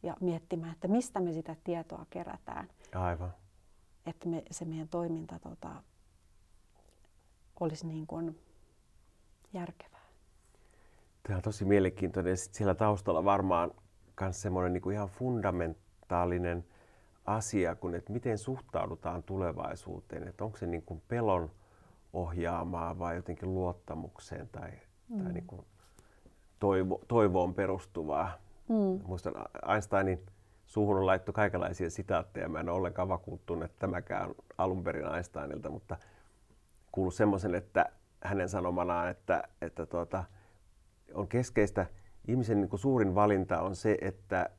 [0.03, 2.69] ja miettimään, että mistä me sitä tietoa kerätään.
[2.95, 3.35] Aivan.
[4.07, 5.83] Että me, se meidän toiminta tota,
[7.61, 8.39] olisi niin kuin
[9.53, 10.07] järkevää.
[11.23, 12.37] Tämä on tosi mielenkiintoinen.
[12.37, 13.71] Sitten siellä taustalla varmaan
[14.21, 16.65] myös semmoinen niin kuin ihan fundamentaalinen
[17.27, 20.29] asia, kun että miten suhtaudutaan tulevaisuuteen.
[20.29, 21.51] Että onko se niin kuin pelon
[22.13, 24.71] ohjaamaa vai jotenkin luottamukseen tai,
[25.09, 25.23] mm.
[25.23, 25.67] tai niin kuin
[26.59, 28.33] toivo, toivoon perustuvaa.
[28.69, 29.01] Mm.
[29.07, 29.35] Muistan
[29.73, 30.27] Einsteinin
[30.67, 32.49] suuhun on laittu kaikenlaisia sitaatteja.
[32.49, 35.97] Mä en ole ollenkaan vakuuttunut, että tämäkään alun perin Einsteinilta, mutta
[36.93, 37.87] kuullut semmoisen, että
[38.25, 40.25] hänen sanomanaan, että, että tuota,
[41.15, 41.87] on keskeistä–
[42.29, 44.51] ihmisen niin suurin valinta on se, että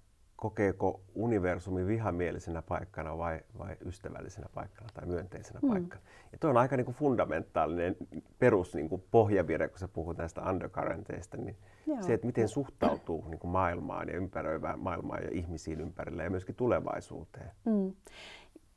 [0.43, 5.69] kokeeko universumi vihamielisenä paikkana vai, vai ystävällisenä paikkana tai myönteisenä mm.
[5.69, 6.01] paikkana.
[6.31, 7.95] Ja tuo on aika niin kuin fundamentaalinen
[8.39, 11.55] perus niin kuin pohjavire, kun sä puhut näistä undercurrenteista, niin
[11.87, 12.01] Joo.
[12.01, 16.55] se, että miten suhtautuu niin kuin maailmaan ja ympäröivään maailmaan ja ihmisiin ympärillä ja myöskin
[16.55, 17.51] tulevaisuuteen.
[17.65, 17.93] Mm.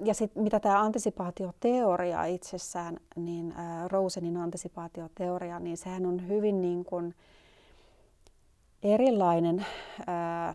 [0.05, 6.84] Ja sitten mitä tämä antisipaatioteoria itsessään, niin äh, Rosenin antisipaatioteoria, niin sehän on hyvin niin
[6.84, 7.36] kuin, äh,
[8.95, 9.66] erilainen
[10.07, 10.55] ää,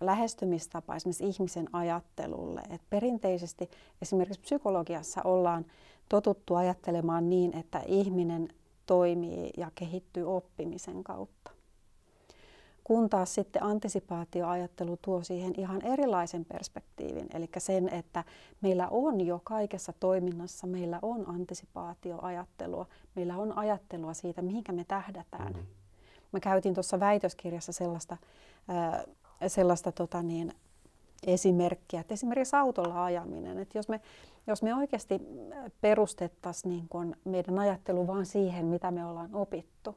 [0.00, 2.62] lähestymistapa esimerkiksi ihmisen ajattelulle.
[2.70, 3.70] Et perinteisesti
[4.02, 5.66] esimerkiksi psykologiassa ollaan
[6.08, 8.48] totuttu ajattelemaan niin, että ihminen
[8.86, 11.50] toimii ja kehittyy oppimisen kautta.
[12.84, 18.24] Kun taas sitten antisipaatioajattelu tuo siihen ihan erilaisen perspektiivin, eli sen, että
[18.60, 25.52] meillä on jo kaikessa toiminnassa, meillä on antisipaatioajattelua, meillä on ajattelua siitä, mihinkä me tähdätään.
[25.52, 25.79] Mm-hmm
[26.32, 28.16] Mä käytin tuossa väitöskirjassa sellaista,
[28.68, 29.04] ää,
[29.48, 30.52] sellaista tota niin,
[31.26, 34.00] esimerkkiä, että esimerkiksi autolla ajaminen, että jos me,
[34.46, 35.20] jos me oikeasti
[35.80, 39.96] perustettaisiin niin kun meidän ajattelu vaan siihen, mitä me ollaan opittu,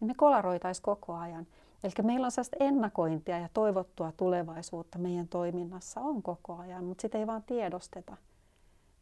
[0.00, 1.46] niin me kolaroitaisiin koko ajan.
[1.84, 7.18] Eli meillä on sellaista ennakointia ja toivottua tulevaisuutta meidän toiminnassa on koko ajan, mutta sitä
[7.18, 8.16] ei vaan tiedosteta.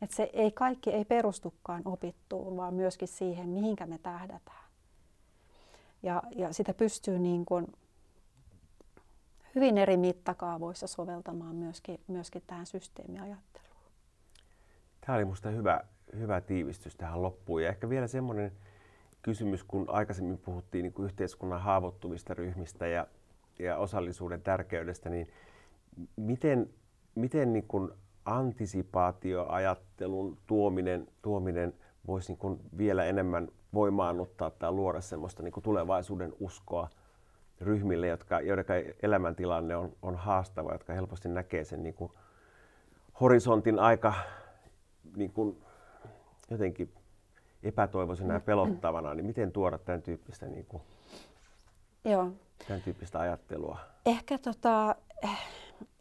[0.02, 4.69] Että se ei kaikki ei perustukaan opittuun, vaan myöskin siihen, mihinkä me tähdätään.
[6.02, 7.66] Ja, ja sitä pystyy niin kuin
[9.54, 13.70] hyvin eri mittakaavoissa soveltamaan myöskin, myöskin tähän systeemiajatteluun.
[15.00, 15.80] Tämä oli minusta hyvä,
[16.18, 17.62] hyvä tiivistys tähän loppuun.
[17.62, 18.52] Ja ehkä vielä semmoinen
[19.22, 23.06] kysymys, kun aikaisemmin puhuttiin niin kuin yhteiskunnan haavoittuvista ryhmistä ja,
[23.58, 25.28] ja osallisuuden tärkeydestä, niin
[26.16, 26.70] miten,
[27.14, 27.90] miten niin kuin
[28.24, 31.74] antisipaatioajattelun tuominen, tuominen
[32.06, 36.88] voisi niin kuin vielä enemmän voimaannuttaa tai luoda semmoista niin kuin tulevaisuuden uskoa
[37.60, 38.64] ryhmille, jotka, joiden
[39.02, 42.12] elämäntilanne on, on haastava, jotka helposti näkee sen niin kuin
[43.20, 44.14] horisontin aika
[45.16, 45.62] niin kuin
[46.50, 46.92] jotenkin
[47.62, 50.82] epätoivoisena ja pelottavana, niin miten tuoda tämän tyyppistä, niin kuin,
[52.04, 52.30] Joo.
[52.68, 53.78] Tämän tyyppistä ajattelua?
[54.06, 54.96] Ehkä tota,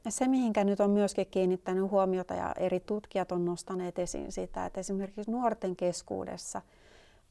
[0.09, 4.79] se, mihinkä nyt on myöskin kiinnittänyt huomiota ja eri tutkijat on nostaneet esiin sitä, että
[4.79, 6.61] esimerkiksi nuorten keskuudessa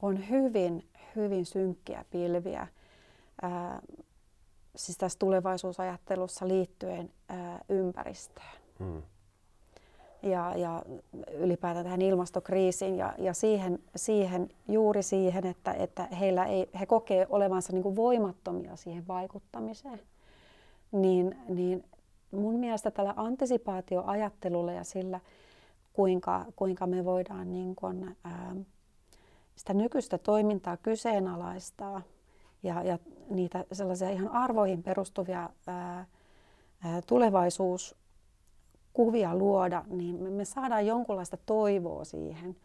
[0.03, 2.67] on hyvin, hyvin synkkiä pilviä
[3.43, 3.83] ää,
[4.77, 8.59] siis tässä tulevaisuusajattelussa liittyen ää, ympäristöön.
[8.79, 9.03] Hmm
[10.23, 10.83] ja, ja
[11.33, 17.27] ylipäätään tähän ilmastokriisiin ja, ja siihen, siihen, juuri siihen, että, että heillä ei, he kokee
[17.31, 20.01] olevansa niin voimattomia siihen vaikuttamiseen.
[20.93, 21.85] Niin, niin
[22.31, 25.21] mun mielestä tällä antisipaatioajattelulla ja sillä,
[25.93, 28.55] kuinka, kuinka me voidaan niin kuin, ää,
[29.59, 32.03] sitä nykyistä toimintaa kyseenalaistaa
[32.63, 32.99] ja, ja
[33.31, 36.07] niitä sellaisia ihan arvoihin perustuvia ää,
[36.85, 37.97] ää, tulevaisuus
[38.93, 42.57] kuvia luoda, niin me saadaan jonkunlaista toivoa siihen,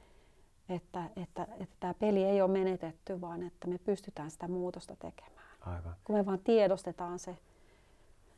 [0.69, 5.47] että, että, että tämä peli ei ole menetetty, vaan että me pystytään sitä muutosta tekemään.
[5.61, 5.95] Aivan.
[6.03, 7.37] Kun me vaan tiedostetaan se.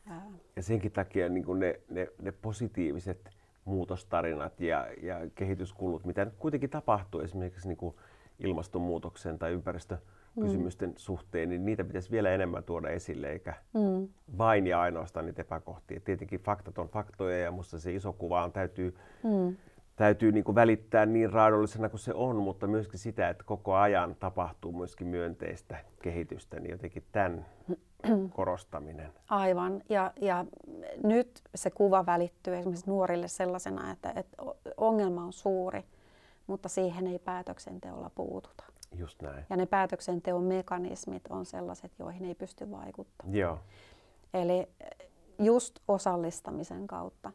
[0.07, 0.27] Ää...
[0.55, 3.29] Ja senkin takia niin ne, ne, ne positiiviset
[3.65, 7.95] muutostarinat ja, ja kehityskulut, mitä nyt kuitenkin tapahtuu esimerkiksi niin kuin
[8.39, 9.97] ilmastonmuutoksen tai ympäristö
[10.41, 10.95] kysymysten mm.
[10.97, 14.07] suhteen, niin niitä pitäisi vielä enemmän tuoda esille, eikä mm.
[14.37, 15.99] vain ja ainoastaan niitä epäkohtia.
[15.99, 19.55] Tietenkin faktat on faktoja ja minusta se iso kuva on, täytyy, mm.
[19.95, 24.15] täytyy niin kuin välittää niin raadollisena kuin se on, mutta myöskin sitä, että koko ajan
[24.19, 27.45] tapahtuu myöskin myönteistä kehitystä, niin jotenkin tämän
[28.33, 29.11] korostaminen.
[29.29, 29.81] Aivan.
[29.89, 30.45] Ja, ja
[31.03, 34.37] nyt se kuva välittyy esimerkiksi nuorille sellaisena, että, että
[34.77, 35.83] ongelma on suuri,
[36.47, 38.63] mutta siihen ei päätöksenteolla puututa.
[38.95, 39.45] Just näin.
[39.49, 43.35] Ja ne päätöksenteon mekanismit on sellaiset, joihin ei pysty vaikuttamaan.
[43.35, 43.59] Joo.
[44.33, 47.31] Eli eh, just osallistamisen kautta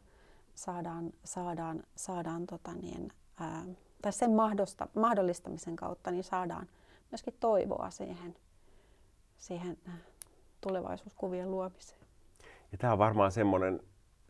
[0.55, 3.65] saadaan, saadaan, saadaan tota niin, ää,
[4.01, 6.67] tai sen mahdosta, mahdollistamisen kautta niin saadaan
[7.11, 8.35] myöskin toivoa siihen,
[9.37, 9.77] siihen
[10.61, 12.01] tulevaisuuskuvien luomiseen.
[12.71, 13.79] Ja tämä on varmaan semmoinen,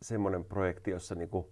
[0.01, 1.51] semmoinen projekti, jossa niinku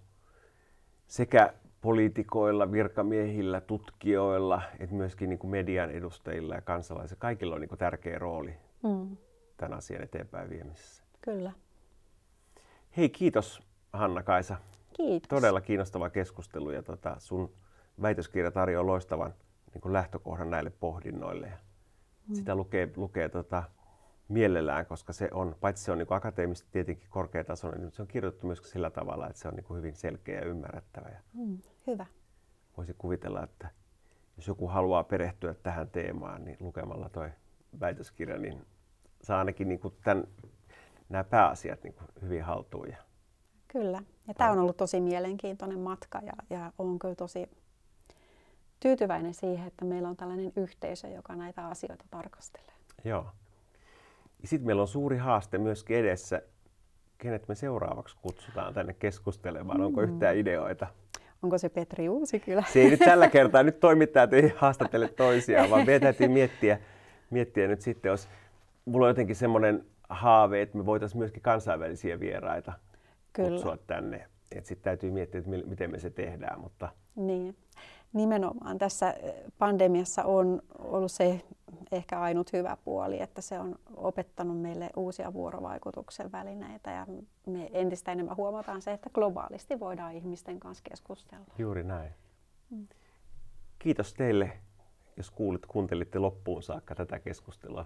[1.08, 7.20] sekä poliitikoilla, virkamiehillä, tutkijoilla, että myöskin niin kuin median edustajilla ja kansalaisilla.
[7.20, 8.54] Kaikilla on niin kuin tärkeä rooli
[8.84, 9.18] mm.
[9.58, 11.04] tämän asian eteenpäin viemisessä.
[11.22, 11.52] Kyllä.
[12.98, 13.62] Hei, kiitos
[13.94, 14.56] Hanna-Kaisa.
[14.94, 15.30] Kiitos.
[15.30, 17.54] Todella kiinnostava keskustelu ja tota, sun
[18.02, 19.34] väitöskirja tarjoaa loistavan
[19.74, 21.48] niin kuin lähtökohdan näille pohdinnoille.
[21.48, 21.58] Ja
[22.28, 22.36] mm.
[22.36, 23.64] Sitä lukee, lukee tota,
[24.30, 28.48] mielellään, koska se on, paitsi se on niin akateemisesti tietenkin korkeatasoinen, niin se on kirjoitettu
[28.48, 31.10] myös sillä tavalla, että se on niin hyvin selkeä ja ymmärrettävä.
[31.34, 31.58] Mm,
[31.88, 32.06] hyvä.
[32.78, 33.70] Voisi kuvitella, että
[34.38, 37.30] jos joku haluaa perehtyä tähän teemaan, niin lukemalla tuo
[37.80, 38.66] väitöskirja, niin
[39.22, 40.24] saa ainakin niin kuin tämän,
[41.10, 42.88] nämä pääasiat niin kuin hyvin haltuun.
[43.68, 44.02] Kyllä.
[44.28, 47.50] Ja tämä on ollut tosi mielenkiintoinen matka ja, ja olen kyllä tosi
[48.80, 52.74] tyytyväinen siihen, että meillä on tällainen yhteisö, joka näitä asioita tarkastelee.
[53.04, 53.32] Joo.
[54.44, 56.42] Sitten meillä on suuri haaste myöskin edessä.
[57.18, 59.82] Kenet me seuraavaksi kutsutaan tänne keskustelemaan?
[59.82, 60.14] Onko mm.
[60.14, 60.88] yhtään ideoita?
[61.44, 62.64] Onko se Petri Uusikylä?
[62.74, 66.80] Se ei nyt tällä kertaa, nyt toimittajat ei haastattele toisiaan, vaan meidän täytyy miettiä,
[67.30, 68.30] miettiä nyt sitten, jos
[68.86, 72.74] mulla on jotenkin semmoinen haave, että me voitaisiin myöskin kansainvälisiä vieraita
[73.34, 73.50] Kyllä.
[73.50, 74.28] kutsua tänne.
[74.54, 76.60] Sitten täytyy miettiä, että miten me se tehdään.
[76.60, 76.90] Mutta...
[77.16, 77.56] Niin
[78.14, 81.42] nimenomaan tässä eh, pandemiassa on ollut se
[81.92, 87.08] ehkä ainut hyvä puoli, että se on opettanut meille uusia vuorovaikutuksen välineitä ja
[87.46, 91.46] me entistä enemmän huomataan se, että globaalisti voidaan ihmisten kanssa keskustella.
[91.58, 92.12] Juuri näin.
[92.70, 92.88] Mm.
[93.80, 94.52] Kiitos teille,
[95.18, 97.86] jos kuulit, kuuntelitte loppuun saakka tätä keskustelua.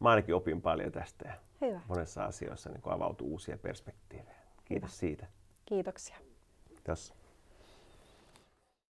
[0.00, 1.34] Mä ainakin opin paljon tästä ja
[1.66, 1.80] Hyvä.
[1.88, 4.34] monessa asioissa niin avautuu uusia perspektiivejä.
[4.64, 4.98] Kiitos Hyvä.
[5.00, 5.26] siitä.
[5.64, 6.16] Kiitoksia.
[6.68, 7.14] Kiitos.